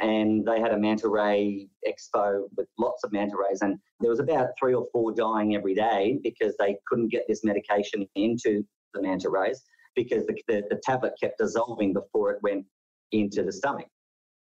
and 0.00 0.46
they 0.46 0.60
had 0.60 0.72
a 0.72 0.78
manta 0.78 1.08
ray 1.08 1.68
expo 1.86 2.42
with 2.56 2.68
lots 2.78 3.02
of 3.02 3.12
manta 3.12 3.36
rays 3.36 3.60
and 3.62 3.76
there 3.98 4.10
was 4.10 4.20
about 4.20 4.48
three 4.58 4.72
or 4.72 4.86
four 4.92 5.12
dying 5.12 5.56
every 5.56 5.74
day 5.74 6.18
because 6.22 6.54
they 6.58 6.76
couldn't 6.86 7.08
get 7.08 7.24
this 7.28 7.42
medication 7.42 8.06
into 8.14 8.64
the 8.94 9.02
manta 9.02 9.28
rays 9.28 9.64
because 9.96 10.24
the, 10.26 10.40
the, 10.46 10.62
the 10.70 10.80
tablet 10.84 11.12
kept 11.20 11.38
dissolving 11.38 11.92
before 11.92 12.30
it 12.30 12.42
went 12.42 12.64
into 13.12 13.42
the 13.42 13.52
stomach. 13.52 13.88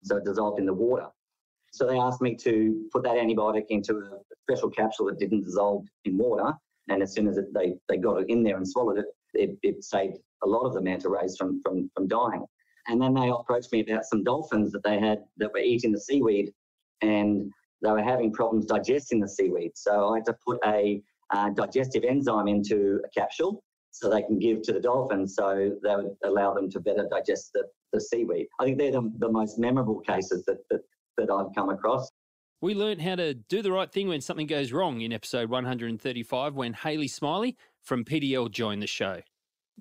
So 0.03 0.17
it 0.17 0.25
dissolved 0.25 0.59
in 0.59 0.65
the 0.65 0.73
water. 0.73 1.07
So 1.71 1.87
they 1.87 1.97
asked 1.97 2.21
me 2.21 2.35
to 2.37 2.85
put 2.91 3.03
that 3.03 3.15
antibiotic 3.15 3.65
into 3.69 3.97
a 3.97 4.19
special 4.43 4.69
capsule 4.69 5.07
that 5.07 5.19
didn't 5.19 5.43
dissolve 5.43 5.85
in 6.05 6.17
water 6.17 6.53
and 6.89 7.01
as 7.01 7.13
soon 7.13 7.27
as 7.27 7.37
it, 7.37 7.53
they, 7.53 7.73
they 7.89 7.97
got 7.97 8.21
it 8.21 8.29
in 8.29 8.43
there 8.43 8.57
and 8.57 8.67
swallowed 8.67 8.99
it, 8.99 9.05
it, 9.33 9.57
it 9.63 9.83
saved 9.83 10.17
a 10.43 10.47
lot 10.47 10.65
of 10.65 10.73
the 10.73 10.81
manta 10.81 11.09
rays 11.09 11.35
from, 11.37 11.61
from, 11.63 11.89
from 11.95 12.07
dying 12.07 12.45
and 12.91 13.01
then 13.01 13.13
they 13.13 13.29
approached 13.29 13.71
me 13.71 13.79
about 13.79 14.03
some 14.03 14.21
dolphins 14.21 14.73
that 14.73 14.83
they 14.83 14.99
had 14.99 15.23
that 15.37 15.53
were 15.53 15.59
eating 15.59 15.93
the 15.93 15.99
seaweed 15.99 16.51
and 17.01 17.49
they 17.81 17.89
were 17.89 18.03
having 18.03 18.33
problems 18.33 18.65
digesting 18.65 19.21
the 19.21 19.29
seaweed. 19.29 19.71
So 19.75 20.09
I 20.09 20.17
had 20.17 20.25
to 20.25 20.35
put 20.45 20.59
a 20.65 21.01
uh, 21.31 21.49
digestive 21.51 22.03
enzyme 22.03 22.49
into 22.49 22.99
a 23.05 23.09
capsule 23.17 23.63
so 23.91 24.09
they 24.09 24.21
can 24.21 24.37
give 24.39 24.61
to 24.63 24.73
the 24.73 24.79
dolphins 24.81 25.35
so 25.35 25.71
they 25.81 25.95
would 25.95 26.17
allow 26.25 26.53
them 26.53 26.69
to 26.69 26.81
better 26.81 27.07
digest 27.09 27.51
the, 27.53 27.63
the 27.93 28.01
seaweed. 28.01 28.47
I 28.59 28.65
think 28.65 28.77
they're 28.77 28.91
the, 28.91 29.09
the 29.19 29.31
most 29.31 29.57
memorable 29.57 30.01
cases 30.01 30.43
that, 30.45 30.57
that, 30.69 30.81
that 31.17 31.31
I've 31.31 31.55
come 31.55 31.69
across. 31.69 32.09
We 32.59 32.75
learned 32.75 33.01
how 33.01 33.15
to 33.15 33.33
do 33.33 33.61
the 33.61 33.71
right 33.71 33.91
thing 33.91 34.09
when 34.09 34.19
something 34.19 34.47
goes 34.47 34.73
wrong 34.73 34.99
in 34.99 35.13
episode 35.13 35.49
135 35.49 36.55
when 36.55 36.73
Hayley 36.73 37.07
Smiley 37.07 37.55
from 37.81 38.03
PDL 38.03 38.51
joined 38.51 38.81
the 38.81 38.87
show. 38.87 39.21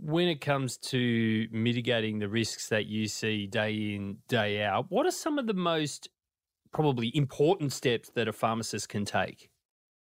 When 0.02 0.28
it 0.28 0.40
comes 0.40 0.78
to 0.78 1.46
mitigating 1.50 2.18
the 2.18 2.28
risks 2.28 2.70
that 2.70 2.86
you 2.86 3.06
see 3.06 3.46
day 3.46 3.94
in, 3.94 4.16
day 4.28 4.62
out, 4.62 4.86
what 4.88 5.04
are 5.04 5.10
some 5.10 5.38
of 5.38 5.46
the 5.46 5.52
most 5.52 6.08
probably 6.72 7.14
important 7.14 7.70
steps 7.70 8.10
that 8.14 8.26
a 8.26 8.32
pharmacist 8.32 8.88
can 8.88 9.04
take? 9.04 9.50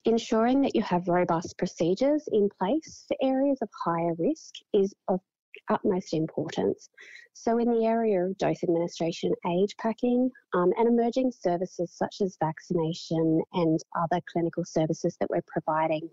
Ensuring 0.07 0.63
that 0.63 0.75
you 0.75 0.81
have 0.81 1.09
robust 1.09 1.59
procedures 1.59 2.27
in 2.33 2.49
place 2.59 3.05
for 3.07 3.17
areas 3.23 3.59
of 3.61 3.69
higher 3.85 4.15
risk 4.19 4.55
is 4.73 4.95
of 5.09 5.21
utmost 5.69 6.15
importance. 6.15 6.89
So, 7.35 7.59
in 7.59 7.71
the 7.71 7.85
area 7.85 8.25
of 8.25 8.39
dose 8.39 8.63
administration, 8.63 9.33
age 9.47 9.77
packing, 9.77 10.31
um, 10.55 10.73
and 10.79 10.89
emerging 10.89 11.33
services 11.33 11.93
such 11.93 12.23
as 12.23 12.39
vaccination 12.41 13.43
and 13.53 13.79
other 13.95 14.23
clinical 14.33 14.65
services 14.65 15.17
that 15.21 15.29
we're 15.29 15.45
providing 15.47 16.09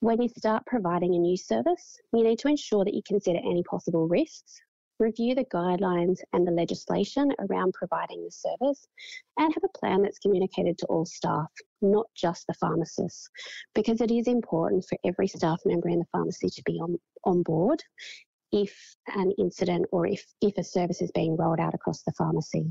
when 0.00 0.20
you 0.20 0.28
start 0.36 0.64
providing 0.66 1.14
a 1.14 1.18
new 1.18 1.36
service, 1.36 1.98
you 2.12 2.24
need 2.24 2.38
to 2.40 2.48
ensure 2.48 2.84
that 2.84 2.94
you 2.94 3.02
consider 3.06 3.38
any 3.38 3.62
possible 3.64 4.06
risks 4.08 4.60
review 4.98 5.34
the 5.34 5.44
guidelines 5.46 6.18
and 6.32 6.46
the 6.46 6.52
legislation 6.52 7.30
around 7.38 7.74
providing 7.74 8.24
the 8.24 8.30
service, 8.30 8.86
and 9.38 9.52
have 9.52 9.64
a 9.64 9.78
plan 9.78 10.02
that's 10.02 10.18
communicated 10.18 10.78
to 10.78 10.86
all 10.86 11.04
staff, 11.04 11.50
not 11.82 12.06
just 12.14 12.46
the 12.46 12.54
pharmacists, 12.54 13.28
because 13.74 14.00
it 14.00 14.10
is 14.10 14.26
important 14.26 14.84
for 14.88 14.98
every 15.04 15.28
staff 15.28 15.60
member 15.64 15.88
in 15.88 15.98
the 15.98 16.06
pharmacy 16.12 16.48
to 16.48 16.62
be 16.64 16.74
on, 16.74 16.96
on 17.24 17.42
board 17.42 17.82
if 18.52 18.96
an 19.08 19.32
incident 19.38 19.84
or 19.92 20.06
if, 20.06 20.24
if 20.40 20.56
a 20.56 20.64
service 20.64 21.02
is 21.02 21.10
being 21.12 21.36
rolled 21.36 21.60
out 21.60 21.74
across 21.74 22.02
the 22.02 22.12
pharmacy. 22.12 22.64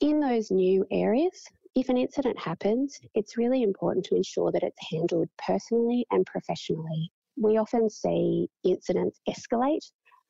In 0.00 0.20
those 0.20 0.50
new 0.50 0.84
areas, 0.90 1.44
if 1.76 1.88
an 1.88 1.96
incident 1.96 2.38
happens, 2.38 2.98
it's 3.14 3.36
really 3.36 3.62
important 3.62 4.04
to 4.06 4.16
ensure 4.16 4.50
that 4.52 4.62
it's 4.62 4.90
handled 4.90 5.28
personally 5.46 6.04
and 6.10 6.26
professionally. 6.26 7.12
We 7.36 7.58
often 7.58 7.88
see 7.88 8.48
incidents 8.64 9.20
escalate 9.28 9.84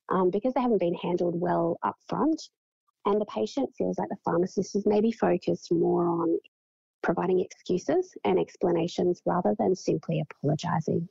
um, 0.09 0.29
because 0.29 0.53
they 0.53 0.61
haven't 0.61 0.79
been 0.79 0.95
handled 0.95 1.39
well 1.39 1.77
up 1.83 1.95
front, 2.07 2.41
and 3.05 3.19
the 3.19 3.25
patient 3.25 3.69
feels 3.75 3.97
like 3.97 4.09
the 4.09 4.17
pharmacist 4.23 4.75
is 4.75 4.85
maybe 4.85 5.11
focused 5.11 5.71
more 5.71 6.07
on 6.07 6.37
providing 7.01 7.39
excuses 7.39 8.13
and 8.23 8.37
explanations 8.37 9.21
rather 9.25 9.55
than 9.57 9.75
simply 9.75 10.21
apologising. 10.21 11.07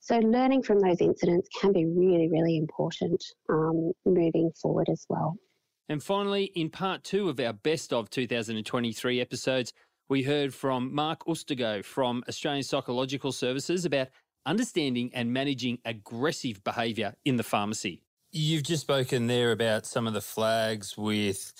So, 0.00 0.18
learning 0.18 0.64
from 0.64 0.80
those 0.80 1.00
incidents 1.00 1.48
can 1.58 1.72
be 1.72 1.86
really, 1.86 2.28
really 2.28 2.58
important 2.58 3.24
um, 3.48 3.92
moving 4.04 4.52
forward 4.60 4.90
as 4.90 5.06
well. 5.08 5.38
And 5.88 6.02
finally, 6.02 6.44
in 6.54 6.70
part 6.70 7.04
two 7.04 7.28
of 7.28 7.38
our 7.38 7.52
Best 7.52 7.92
of 7.92 8.08
2023 8.08 9.20
episodes, 9.20 9.72
we 10.08 10.22
heard 10.22 10.54
from 10.54 10.94
Mark 10.94 11.26
Ustigo 11.26 11.84
from 11.84 12.24
Australian 12.28 12.62
Psychological 12.62 13.32
Services 13.32 13.84
about 13.84 14.08
understanding 14.46 15.10
and 15.14 15.32
managing 15.32 15.78
aggressive 15.84 16.62
behaviour 16.64 17.14
in 17.24 17.36
the 17.36 17.42
pharmacy. 17.42 18.02
You've 18.32 18.62
just 18.62 18.82
spoken 18.82 19.26
there 19.26 19.52
about 19.52 19.86
some 19.86 20.06
of 20.06 20.14
the 20.14 20.20
flags 20.20 20.96
with 20.96 21.52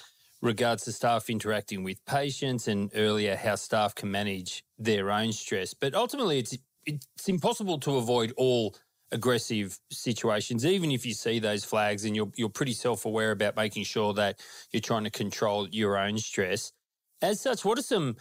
regards 0.42 0.84
to 0.84 0.92
staff 0.92 1.30
interacting 1.30 1.84
with 1.84 2.04
patients 2.04 2.68
and 2.68 2.90
earlier 2.94 3.36
how 3.36 3.54
staff 3.54 3.94
can 3.94 4.10
manage 4.10 4.62
their 4.78 5.10
own 5.10 5.32
stress. 5.32 5.72
But 5.74 5.94
ultimately, 5.94 6.38
it's, 6.38 6.56
it's 6.84 7.28
impossible 7.28 7.78
to 7.80 7.96
avoid 7.96 8.32
all 8.36 8.74
aggressive 9.14 9.78
situations, 9.90 10.66
even 10.66 10.90
if 10.90 11.06
you 11.06 11.14
see 11.14 11.38
those 11.38 11.64
flags 11.64 12.04
and 12.04 12.14
you're 12.14 12.30
you're 12.36 12.50
pretty 12.50 12.74
self 12.74 13.06
aware 13.06 13.30
about 13.30 13.56
making 13.56 13.84
sure 13.84 14.12
that 14.12 14.40
you're 14.72 14.80
trying 14.80 15.04
to 15.04 15.10
control 15.10 15.68
your 15.70 15.96
own 15.96 16.18
stress. 16.18 16.72
As 17.22 17.40
such, 17.40 17.64
what 17.64 17.78
are 17.78 17.82
some 17.82 18.16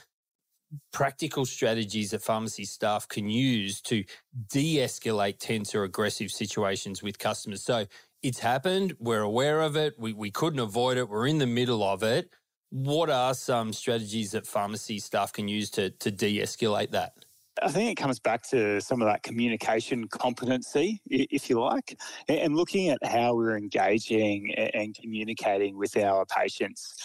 practical 0.94 1.46
strategies 1.46 2.12
that 2.12 2.22
pharmacy 2.22 2.66
staff 2.66 3.08
can 3.08 3.30
use 3.30 3.82
to 3.82 4.04
de-escalate 4.50 5.38
tense 5.40 5.76
or 5.76 5.84
aggressive 5.84 6.32
situations 6.32 7.04
with 7.04 7.20
customers? 7.20 7.64
So 7.64 7.86
it's 8.22 8.40
happened, 8.40 8.96
we're 9.00 9.22
aware 9.22 9.62
of 9.62 9.76
it, 9.76 9.96
we, 10.00 10.14
we 10.14 10.32
couldn't 10.32 10.60
avoid 10.60 10.98
it, 10.98 11.10
we're 11.10 11.28
in 11.28 11.40
the 11.40 11.48
middle 11.48 11.84
of 11.84 12.04
it. 12.04 12.30
What 12.70 13.10
are 13.10 13.34
some 13.34 13.74
strategies 13.74 14.32
that 14.32 14.48
pharmacy 14.48 15.00
staff 15.00 15.34
can 15.34 15.48
use 15.48 15.70
to, 15.72 15.90
to 15.92 16.12
de-escalate 16.12 16.92
that? 16.92 17.14
I 17.62 17.70
think 17.70 17.92
it 17.92 18.02
comes 18.02 18.20
back 18.20 18.42
to 18.50 18.82
some 18.82 19.02
of 19.02 19.08
that 19.08 19.22
communication 19.22 20.08
competency, 20.08 21.02
if 21.06 21.50
you 21.50 21.62
like, 21.62 22.00
and 22.28 22.56
looking 22.56 22.90
at 22.90 22.98
how 23.04 23.36
we're 23.36 23.58
engaging 23.58 24.54
and 24.56 24.96
communicating 24.96 25.78
with 25.78 25.96
our 25.98 26.26
patients. 26.26 26.96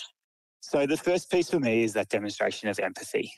So, 0.60 0.86
the 0.86 0.96
first 0.96 1.30
piece 1.30 1.50
for 1.50 1.60
me 1.60 1.84
is 1.84 1.92
that 1.94 2.08
demonstration 2.08 2.68
of 2.68 2.78
empathy 2.78 3.32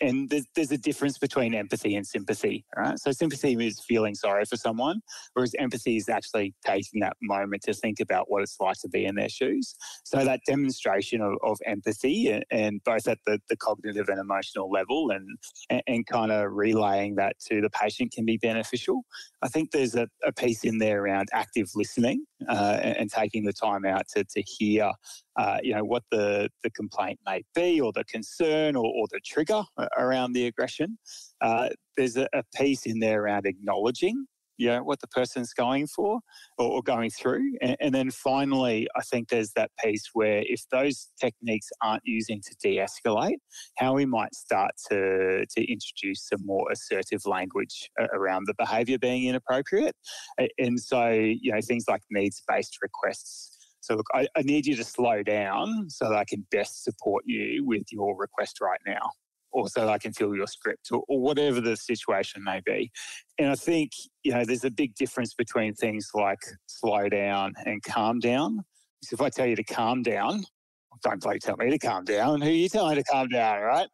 and 0.00 0.28
there's, 0.28 0.46
there's 0.54 0.70
a 0.72 0.78
difference 0.78 1.18
between 1.18 1.54
empathy 1.54 1.96
and 1.96 2.06
sympathy, 2.06 2.64
right? 2.76 2.98
So 2.98 3.10
sympathy 3.12 3.54
is 3.66 3.80
feeling 3.80 4.14
sorry 4.14 4.44
for 4.44 4.56
someone, 4.56 5.00
whereas 5.34 5.54
empathy 5.58 5.96
is 5.96 6.08
actually 6.08 6.54
taking 6.64 7.00
that 7.00 7.16
moment 7.20 7.62
to 7.62 7.74
think 7.74 8.00
about 8.00 8.30
what 8.30 8.42
it's 8.42 8.56
like 8.60 8.76
to 8.82 8.88
be 8.88 9.04
in 9.04 9.14
their 9.14 9.28
shoes. 9.28 9.74
So 10.04 10.24
that 10.24 10.40
demonstration 10.46 11.20
of, 11.20 11.34
of 11.42 11.58
empathy 11.66 12.40
and, 12.50 12.80
both 12.84 13.08
at 13.08 13.18
the, 13.26 13.40
the 13.48 13.56
cognitive 13.56 14.08
and 14.08 14.20
emotional 14.20 14.70
level 14.70 15.10
and, 15.10 15.26
and, 15.68 15.82
and 15.86 16.06
kind 16.06 16.30
of 16.30 16.52
relaying 16.52 17.16
that 17.16 17.36
to 17.48 17.60
the 17.60 17.70
patient 17.70 18.12
can 18.12 18.24
be 18.24 18.36
beneficial. 18.36 19.02
I 19.42 19.48
think 19.48 19.72
there's 19.72 19.94
a, 19.94 20.08
a 20.24 20.32
piece 20.32 20.64
in 20.64 20.78
there 20.78 21.02
around 21.02 21.28
active 21.32 21.68
listening 21.74 22.24
uh, 22.48 22.78
and, 22.82 22.96
and, 22.96 23.10
taking 23.10 23.44
the 23.44 23.52
time 23.52 23.84
out 23.84 24.06
to, 24.14 24.22
to 24.22 24.42
hear 24.42 24.92
uh, 25.38 25.58
you 25.62 25.72
know, 25.72 25.84
what 25.84 26.02
the, 26.10 26.50
the 26.64 26.70
complaint 26.70 27.18
may 27.24 27.42
be 27.54 27.80
or 27.80 27.92
the 27.92 28.04
concern 28.04 28.74
or, 28.74 28.84
or 28.84 29.06
the 29.12 29.20
trigger 29.24 29.62
around 29.96 30.32
the 30.32 30.46
aggression. 30.46 30.98
Uh, 31.40 31.68
there's 31.96 32.16
a, 32.16 32.28
a, 32.34 32.42
piece 32.56 32.86
in 32.86 32.98
there 32.98 33.22
around 33.22 33.46
acknowledging, 33.46 34.26
you 34.56 34.66
know, 34.66 34.82
what 34.82 35.00
the 35.00 35.06
person's 35.06 35.52
going 35.52 35.86
for 35.86 36.18
or, 36.58 36.72
or 36.72 36.82
going 36.82 37.08
through. 37.10 37.52
And, 37.62 37.76
and, 37.78 37.94
then 37.94 38.10
finally, 38.10 38.88
I 38.96 39.02
think 39.02 39.28
there's 39.28 39.52
that 39.52 39.70
piece 39.82 40.10
where 40.12 40.42
if 40.44 40.64
those 40.72 41.08
techniques 41.20 41.68
aren't 41.82 42.02
using 42.04 42.40
to 42.40 42.56
de-escalate, 42.60 43.38
how 43.76 43.94
we 43.94 44.06
might 44.06 44.34
start 44.34 44.72
to, 44.90 45.46
to 45.46 45.72
introduce 45.72 46.26
some 46.28 46.44
more 46.44 46.66
assertive 46.72 47.24
language 47.26 47.88
around 48.12 48.46
the 48.48 48.54
behaviour 48.58 48.98
being 48.98 49.28
inappropriate. 49.28 49.94
And 50.58 50.80
so, 50.80 51.10
you 51.10 51.52
know, 51.52 51.60
things 51.60 51.84
like 51.88 52.02
needs-based 52.10 52.78
requests 52.82 53.57
so, 53.88 53.96
look, 53.96 54.06
I, 54.12 54.28
I 54.36 54.42
need 54.42 54.66
you 54.66 54.76
to 54.76 54.84
slow 54.84 55.22
down 55.22 55.88
so 55.88 56.10
that 56.10 56.14
I 56.14 56.26
can 56.26 56.46
best 56.50 56.84
support 56.84 57.24
you 57.26 57.64
with 57.64 57.84
your 57.90 58.14
request 58.14 58.60
right 58.60 58.80
now 58.86 59.00
or 59.50 59.66
so 59.66 59.80
that 59.80 59.88
I 59.88 59.96
can 59.96 60.12
fill 60.12 60.36
your 60.36 60.46
script 60.46 60.88
or, 60.92 61.02
or, 61.08 61.18
whatever 61.22 61.62
the 61.62 61.74
situation 61.74 62.44
may 62.44 62.60
be. 62.66 62.90
And 63.38 63.50
I 63.50 63.54
think, 63.54 63.92
you 64.22 64.32
know, 64.32 64.44
there's 64.44 64.64
a 64.64 64.70
big 64.70 64.94
difference 64.94 65.32
between 65.32 65.72
things 65.72 66.10
like 66.12 66.40
slow 66.66 67.08
down 67.08 67.54
and 67.64 67.82
calm 67.82 68.18
down. 68.18 68.62
So 69.04 69.14
if 69.14 69.22
I 69.22 69.30
tell 69.30 69.46
you 69.46 69.56
to 69.56 69.64
calm 69.64 70.02
down, 70.02 70.44
don't 71.02 71.22
play 71.22 71.38
tell 71.38 71.56
me 71.56 71.70
to 71.70 71.78
calm 71.78 72.04
down. 72.04 72.42
Who 72.42 72.48
are 72.48 72.52
you 72.52 72.68
telling 72.68 72.96
to 72.96 73.04
calm 73.04 73.28
down, 73.28 73.62
right? 73.62 73.88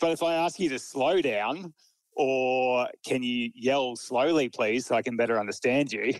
But 0.00 0.10
if 0.10 0.24
I 0.24 0.34
ask 0.34 0.58
you 0.58 0.70
to 0.70 0.78
slow 0.80 1.22
down, 1.22 1.72
or 2.16 2.88
can 3.06 3.22
you 3.22 3.52
yell 3.54 3.94
slowly, 3.94 4.48
please, 4.48 4.86
so 4.86 4.96
I 4.96 5.02
can 5.02 5.16
better 5.16 5.38
understand 5.38 5.92
you? 5.92 6.14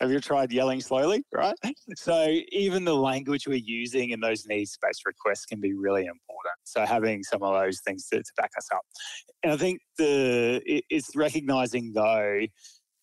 Have 0.00 0.10
you 0.10 0.20
tried 0.20 0.50
yelling 0.50 0.80
slowly? 0.80 1.22
Right. 1.32 1.54
So 1.96 2.34
even 2.52 2.84
the 2.84 2.94
language 2.94 3.46
we're 3.48 3.56
using 3.56 4.10
in 4.10 4.20
those 4.20 4.46
needs-based 4.46 5.04
requests 5.04 5.44
can 5.44 5.60
be 5.60 5.74
really 5.74 6.02
important. 6.02 6.56
So 6.64 6.86
having 6.86 7.22
some 7.24 7.42
of 7.42 7.52
those 7.60 7.80
things 7.80 8.06
to, 8.08 8.18
to 8.18 8.32
back 8.36 8.52
us 8.56 8.68
up. 8.72 8.82
And 9.42 9.52
I 9.52 9.56
think 9.56 9.80
the 9.98 10.62
it's 10.88 11.16
recognizing 11.16 11.92
though 11.92 12.46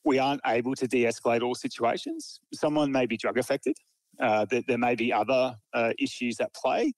we 0.05 0.19
aren't 0.19 0.41
able 0.47 0.73
to 0.75 0.87
de-escalate 0.87 1.43
all 1.43 1.53
situations. 1.53 2.39
Someone 2.53 2.91
may 2.91 3.05
be 3.05 3.17
drug 3.17 3.37
affected. 3.37 3.75
Uh, 4.19 4.45
there, 4.49 4.63
there, 4.67 4.77
may 4.77 4.95
be 4.95 5.11
other 5.11 5.55
uh, 5.73 5.91
issues 5.99 6.39
at 6.39 6.51
play. 6.53 6.93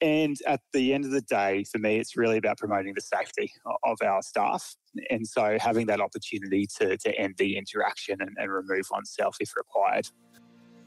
And 0.00 0.36
at 0.46 0.60
the 0.72 0.92
end 0.92 1.04
of 1.04 1.12
the 1.12 1.20
day, 1.22 1.64
for 1.70 1.78
me, 1.78 1.98
it's 1.98 2.16
really 2.16 2.36
about 2.36 2.58
promoting 2.58 2.94
the 2.94 3.00
safety 3.00 3.52
of 3.84 3.96
our 4.04 4.20
staff. 4.22 4.74
And 5.10 5.26
so 5.26 5.56
having 5.60 5.86
that 5.86 6.00
opportunity 6.00 6.66
to, 6.78 6.96
to 6.96 7.18
end 7.18 7.34
the 7.38 7.56
interaction 7.56 8.20
and, 8.20 8.36
and 8.36 8.52
remove 8.52 8.86
oneself 8.90 9.36
if 9.40 9.56
required. 9.56 10.08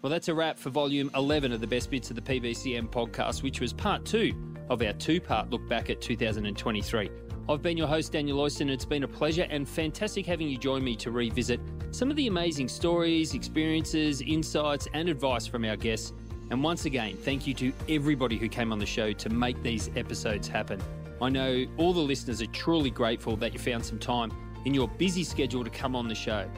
Well, 0.01 0.11
that's 0.11 0.27
a 0.27 0.35
wrap 0.35 0.59
for 0.59 0.69
volume 0.69 1.09
11 1.15 1.51
of 1.51 1.61
the 1.61 1.67
Best 1.67 1.89
Bits 1.89 2.11
of 2.11 2.15
the 2.15 2.21
PBCN 2.21 2.89
podcast, 2.89 3.41
which 3.41 3.59
was 3.59 3.73
part 3.73 4.05
two 4.05 4.53
of 4.69 4.81
our 4.81 4.93
two 4.93 5.19
part 5.19 5.49
look 5.49 5.67
back 5.67 5.89
at 5.89 6.01
2023. 6.01 7.09
I've 7.47 7.61
been 7.61 7.77
your 7.77 7.87
host, 7.87 8.11
Daniel 8.11 8.39
Oyston, 8.39 8.61
and 8.61 8.71
it's 8.71 8.85
been 8.85 9.03
a 9.03 9.07
pleasure 9.07 9.45
and 9.49 9.67
fantastic 9.67 10.25
having 10.25 10.47
you 10.47 10.57
join 10.57 10.83
me 10.83 10.95
to 10.97 11.11
revisit 11.11 11.59
some 11.91 12.09
of 12.09 12.15
the 12.17 12.27
amazing 12.27 12.67
stories, 12.67 13.35
experiences, 13.35 14.21
insights, 14.21 14.87
and 14.93 15.09
advice 15.09 15.45
from 15.45 15.63
our 15.63 15.75
guests 15.75 16.13
and 16.49 16.63
once 16.63 16.85
again, 16.85 17.17
thank 17.17 17.47
you 17.47 17.53
to 17.55 17.73
everybody 17.89 18.37
who 18.37 18.47
came 18.47 18.71
on 18.71 18.79
the 18.79 18.85
show 18.85 19.13
to 19.13 19.29
make 19.29 19.61
these 19.63 19.89
episodes 19.95 20.47
happen. 20.47 20.81
I 21.21 21.29
know 21.29 21.65
all 21.77 21.93
the 21.93 22.01
listeners 22.01 22.41
are 22.41 22.47
truly 22.47 22.91
grateful 22.91 23.35
that 23.37 23.53
you 23.53 23.59
found 23.59 23.85
some 23.85 23.99
time 23.99 24.31
in 24.65 24.73
your 24.73 24.87
busy 24.87 25.23
schedule 25.23 25.63
to 25.63 25.69
come 25.69 25.95
on 25.95 26.07
the 26.07 26.15
show. 26.15 26.49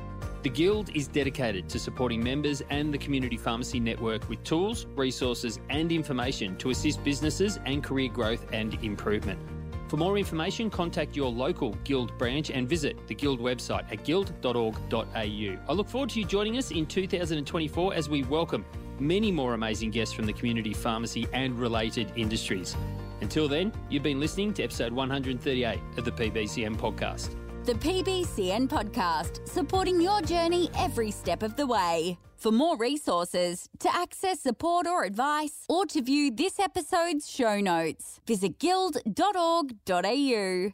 The 0.44 0.50
Guild 0.50 0.96
is 0.96 1.08
dedicated 1.08 1.68
to 1.70 1.80
supporting 1.80 2.24
members 2.24 2.62
and 2.70 2.94
the 2.94 2.98
Community 2.98 3.38
Pharmacy 3.38 3.80
Network 3.80 4.28
with 4.30 4.44
tools, 4.44 4.86
resources, 4.96 5.60
and 5.70 5.92
information 5.92 6.58
to 6.58 6.70
assist 6.70 7.04
businesses 7.04 7.60
and 7.66 7.84
career 7.84 8.10
growth 8.10 8.46
and 8.52 8.74
improvement. 8.84 9.40
For 9.88 9.98
more 9.98 10.18
information, 10.18 10.70
contact 10.70 11.16
your 11.16 11.32
local 11.32 11.72
Guild 11.86 12.18
branch 12.18 12.50
and 12.50 12.68
visit 12.68 13.08
the 13.08 13.16
Guild 13.16 13.40
website 13.40 13.92
at 13.92 14.04
guild.org.au. 14.04 15.02
I 15.14 15.74
look 15.74 15.88
forward 15.88 16.10
to 16.12 16.20
you 16.20 16.26
joining 16.26 16.58
us 16.58 16.72
in 16.72 16.86
2024 16.86 17.94
as 17.94 18.10
we 18.10 18.24
welcome 18.24 18.66
many 19.00 19.32
more 19.32 19.54
amazing 19.54 19.92
guests 19.92 20.14
from 20.14 20.26
the 20.26 20.34
community 20.34 20.74
pharmacy 20.74 21.28
and 21.34 21.58
related 21.58 22.12
industries. 22.16 22.76
Until 23.22 23.48
then, 23.48 23.72
you've 23.90 24.04
been 24.04 24.20
listening 24.20 24.54
to 24.56 24.64
episode 24.64 24.94
138 24.94 25.80
of 25.98 26.06
the 26.06 26.12
PBCN 26.12 26.78
podcast. 26.78 27.36
The 27.66 27.74
PBCN 27.74 28.70
podcast, 28.70 29.48
supporting 29.48 30.00
your 30.00 30.22
journey 30.22 30.70
every 30.78 31.12
step 31.12 31.44
of 31.44 31.56
the 31.56 31.68
way. 31.68 32.18
For 32.38 32.52
more 32.52 32.78
resources, 32.78 33.68
to 33.80 33.94
access 33.94 34.40
support 34.40 34.88
or 34.88 35.04
advice, 35.04 35.66
or 35.68 35.86
to 35.88 36.02
view 36.02 36.32
this 36.32 36.60
episode's 36.60 37.30
show 37.30 37.60
notes, 37.60 38.22
visit 38.26 38.60
guild.org.au. 38.60 40.72